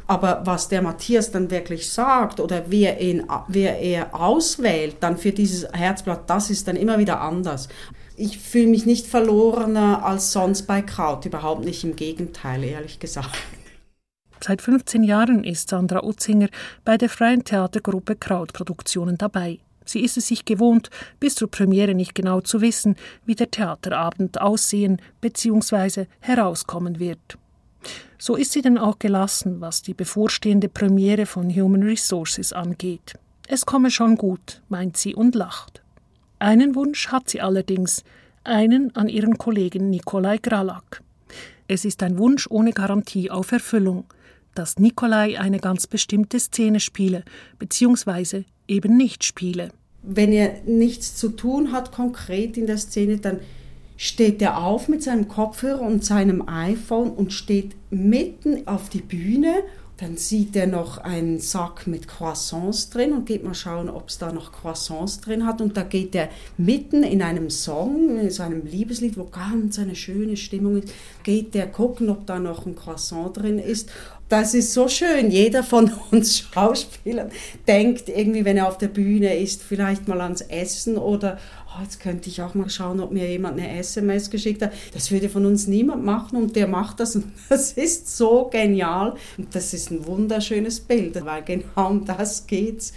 aber 0.09 0.41
was 0.45 0.69
der 0.69 0.81
Matthias 0.81 1.31
dann 1.31 1.51
wirklich 1.51 1.89
sagt 1.91 2.41
oder 2.41 2.65
wer, 2.69 3.01
ihn, 3.01 3.27
wer 3.47 3.79
er 3.79 4.19
auswählt, 4.19 4.97
dann 5.01 5.19
für 5.19 5.33
dieses 5.33 5.71
Herzblatt, 5.71 6.29
das 6.29 6.49
ist 6.49 6.67
dann 6.67 6.77
immer 6.77 6.99
wieder 6.99 7.21
anders. 7.21 7.69
Ich 8.17 8.39
fühle 8.39 8.69
mich 8.69 8.87
nicht 8.87 9.07
verlorener 9.07 10.05
als 10.05 10.33
sonst 10.33 10.63
bei 10.63 10.81
Kraut, 10.83 11.27
überhaupt 11.27 11.65
nicht, 11.65 11.85
im 11.85 11.95
Gegenteil, 11.95 12.65
ehrlich 12.65 12.99
gesagt. 12.99 13.39
Seit 14.41 14.63
15 14.63 15.03
Jahren 15.03 15.45
ist 15.45 15.69
Sandra 15.69 16.03
Utzinger 16.03 16.49
bei 16.85 16.97
der 16.97 17.11
freien 17.11 17.45
Theatergruppe 17.45 18.17
Krautproduktionen 18.17 19.19
dabei. 19.19 19.59
Sie 19.85 20.01
ist 20.01 20.17
es 20.17 20.29
sich 20.29 20.45
gewohnt, 20.45 20.89
bis 21.21 21.35
zur 21.35 21.51
Premiere 21.51 21.95
nicht 21.95 22.15
genau 22.15 22.41
zu 22.41 22.61
wissen, 22.63 22.97
wie 23.27 23.35
der 23.35 23.51
Theaterabend 23.51 24.41
aussehen 24.41 25.03
bzw. 25.21 26.07
herauskommen 26.21 26.99
wird. 26.99 27.39
So 28.19 28.35
ist 28.35 28.53
sie 28.53 28.63
denn 28.63 28.79
auch 28.79 28.99
gelassen, 28.99 29.61
was 29.61 29.83
die 29.83 29.95
bevorstehende 29.95 30.69
Premiere 30.69 31.27
von 31.27 31.55
Human 31.55 31.83
Resources 31.83 32.53
angeht. 32.53 33.15
Es 33.47 33.65
komme 33.65 33.91
schon 33.91 34.17
gut, 34.17 34.61
meint 34.69 34.97
sie 34.97 35.15
und 35.15 35.35
lacht. 35.35 35.83
Einen 36.39 36.75
Wunsch 36.75 37.09
hat 37.09 37.31
sie 37.31 37.41
allerdings, 37.41 38.05
einen 38.45 38.95
an 38.97 39.09
ihren 39.09 39.39
Kollegen 39.39 39.91
Nikolai 39.91 40.39
Gralak. 40.39 41.03
Es 41.67 41.85
ist 41.85 42.03
ein 42.03 42.19
Wunsch 42.19 42.47
ohne 42.51 42.73
Garantie 42.73 43.31
auf 43.31 43.53
Erfüllung, 43.53 44.05
dass 44.55 44.79
Nikolai 44.79 45.39
eine 45.39 45.61
ganz 45.61 45.87
bestimmte 45.87 46.41
Szene 46.41 46.81
spiele, 46.81 47.25
beziehungsweise 47.59 48.45
eben 48.67 48.97
nicht 48.97 49.25
spiele. 49.25 49.71
Wenn 50.03 50.33
er 50.33 50.63
nichts 50.65 51.17
zu 51.17 51.31
tun 51.31 51.73
hat 51.73 51.93
konkret 51.93 52.57
in 52.57 52.67
der 52.67 52.79
Szene, 52.79 53.19
dann 53.19 53.41
steht 53.99 54.41
er 54.41 54.63
auf 54.63 54.89
mit 54.89 55.03
seinem 55.03 55.27
Kopfhörer 55.27 55.83
und 55.83 56.05
seinem 56.05 56.49
iPhone 56.49 57.11
und 57.11 57.33
steht 57.33 57.75
mitten 57.91 58.67
auf 58.69 58.89
die 58.89 59.03
Bühne. 59.03 59.65
Dann 59.97 60.17
sieht 60.17 60.55
er 60.55 60.69
noch 60.69 60.99
einen 60.99 61.41
Sack 61.41 61.89
mit 61.89 62.07
Croissants 62.07 62.91
drin 62.91 63.13
und 63.13 63.27
geht 63.27 63.43
mal 63.43 63.57
schauen, 63.57 63.91
ob 63.91 64.09
es 64.09 64.19
da 64.19 64.31
noch 64.31 64.53
Croissants 64.53 65.21
drin 65.21 65.45
hat. 65.45 65.61
Und 65.61 65.77
da 65.77 65.83
geht 65.83 66.15
er 66.15 66.29
mitten 66.57 67.03
in 67.03 67.21
einem 67.21 67.51
Song, 67.51 68.21
in 68.21 68.31
so 68.31 68.45
einem 68.45 68.65
Liebeslied, 68.65 69.19
wo 69.19 69.25
ganz 69.25 69.81
eine 69.81 69.97
schöne 69.97 70.37
Stimmung 70.37 70.77
ist, 70.77 70.95
geht 71.25 71.57
er 71.57 71.67
gucken, 71.67 72.09
ob 72.09 72.25
da 72.27 72.39
noch 72.39 72.67
ein 72.67 72.77
Croissant 72.77 73.37
drin 73.37 73.59
ist 73.59 73.91
das 74.29 74.55
ist 74.55 74.75
so 74.75 74.89
schön. 74.89 75.31
Jeder 75.31 75.63
von 75.63 75.93
uns 76.11 76.39
Schauspielern 76.39 77.31
denkt 77.67 78.09
irgendwie, 78.09 78.45
wenn 78.45 78.57
er 78.57 78.69
auf 78.69 78.79
der 78.79 78.89
Bühne 78.89 79.37
ist, 79.39 79.63
vielleicht 79.63 80.07
mal 80.09 80.21
ans 80.21 80.43
Essen 80.43 80.99
oder 80.99 81.39
oh, 81.69 81.83
jetzt 81.83 82.01
könnte 82.01 82.29
ich 82.29 82.43
auch 82.43 82.55
mal 82.55 82.69
schauen, 82.69 83.01
ob 83.01 83.11
mir 83.11 83.29
jemand 83.29 83.59
eine 83.59 83.79
SMS 83.79 84.31
geschickt 84.31 84.63
hat. 84.63 84.73
Das 84.93 85.11
würde 85.11 85.29
von 85.29 85.47
uns 85.47 85.67
niemand 85.67 86.05
machen 86.05 86.37
und 86.37 86.57
der 86.57 86.69
macht 86.69 87.01
das 87.01 87.17
und 87.17 87.33
das 87.49 87.73
ist 87.73 88.17
so 88.17 88.49
genial. 88.51 89.17
Und 89.37 89.55
das 89.55 89.73
ist 89.73 89.91
ein 89.91 90.07
wunderschönes 90.07 90.81
Bild, 90.81 91.25
weil 91.25 91.43
genau 91.43 91.89
um 91.89 92.05
das 92.05 92.47
geht's. 92.47 92.93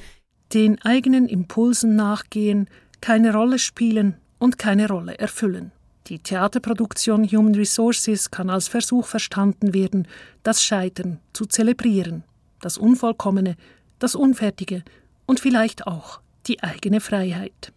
Den 0.53 0.81
eigenen 0.81 1.27
Impulsen 1.29 1.95
nachgehen, 1.95 2.67
keine 2.99 3.33
Rolle 3.33 3.57
spielen 3.57 4.15
und 4.37 4.57
keine 4.57 4.89
Rolle 4.89 5.17
erfüllen. 5.17 5.71
Die 6.07 6.19
Theaterproduktion 6.19 7.25
Human 7.25 7.55
Resources 7.55 8.31
kann 8.31 8.49
als 8.49 8.67
Versuch 8.67 9.05
verstanden 9.05 9.73
werden, 9.73 10.07
das 10.43 10.63
Scheitern 10.63 11.19
zu 11.33 11.45
zelebrieren, 11.45 12.23
das 12.59 12.77
Unvollkommene, 12.77 13.55
das 13.99 14.15
Unfertige 14.15 14.83
und 15.25 15.39
vielleicht 15.39 15.87
auch 15.87 16.19
die 16.47 16.63
eigene 16.63 16.99
Freiheit. 17.01 17.71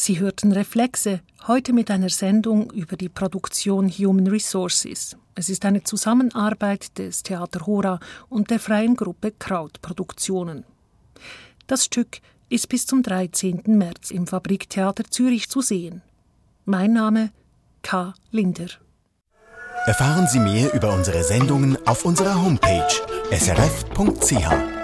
Sie 0.00 0.18
hörten 0.18 0.52
Reflexe, 0.52 1.20
heute 1.46 1.74
mit 1.74 1.90
einer 1.90 2.08
Sendung 2.08 2.70
über 2.70 2.96
die 2.96 3.10
Produktion 3.10 3.90
Human 3.90 4.28
Resources. 4.28 5.14
Es 5.34 5.50
ist 5.50 5.66
eine 5.66 5.84
Zusammenarbeit 5.84 6.96
des 6.96 7.22
Theater 7.22 7.66
Hora 7.66 8.00
und 8.30 8.48
der 8.48 8.60
freien 8.60 8.96
Gruppe 8.96 9.30
Krautproduktionen. 9.38 10.64
Das 11.66 11.84
Stück 11.84 12.20
ist 12.48 12.70
bis 12.70 12.86
zum 12.86 13.02
13. 13.02 13.64
März 13.66 14.10
im 14.10 14.26
Fabriktheater 14.26 15.04
Zürich 15.04 15.50
zu 15.50 15.60
sehen. 15.60 16.00
Mein 16.64 16.94
Name 16.94 17.30
K. 17.82 18.14
Linder. 18.30 18.68
Erfahren 19.84 20.26
Sie 20.28 20.40
mehr 20.40 20.72
über 20.72 20.94
unsere 20.94 21.22
Sendungen 21.22 21.76
auf 21.86 22.06
unserer 22.06 22.42
Homepage 22.42 22.88
srf.ch. 23.32 24.79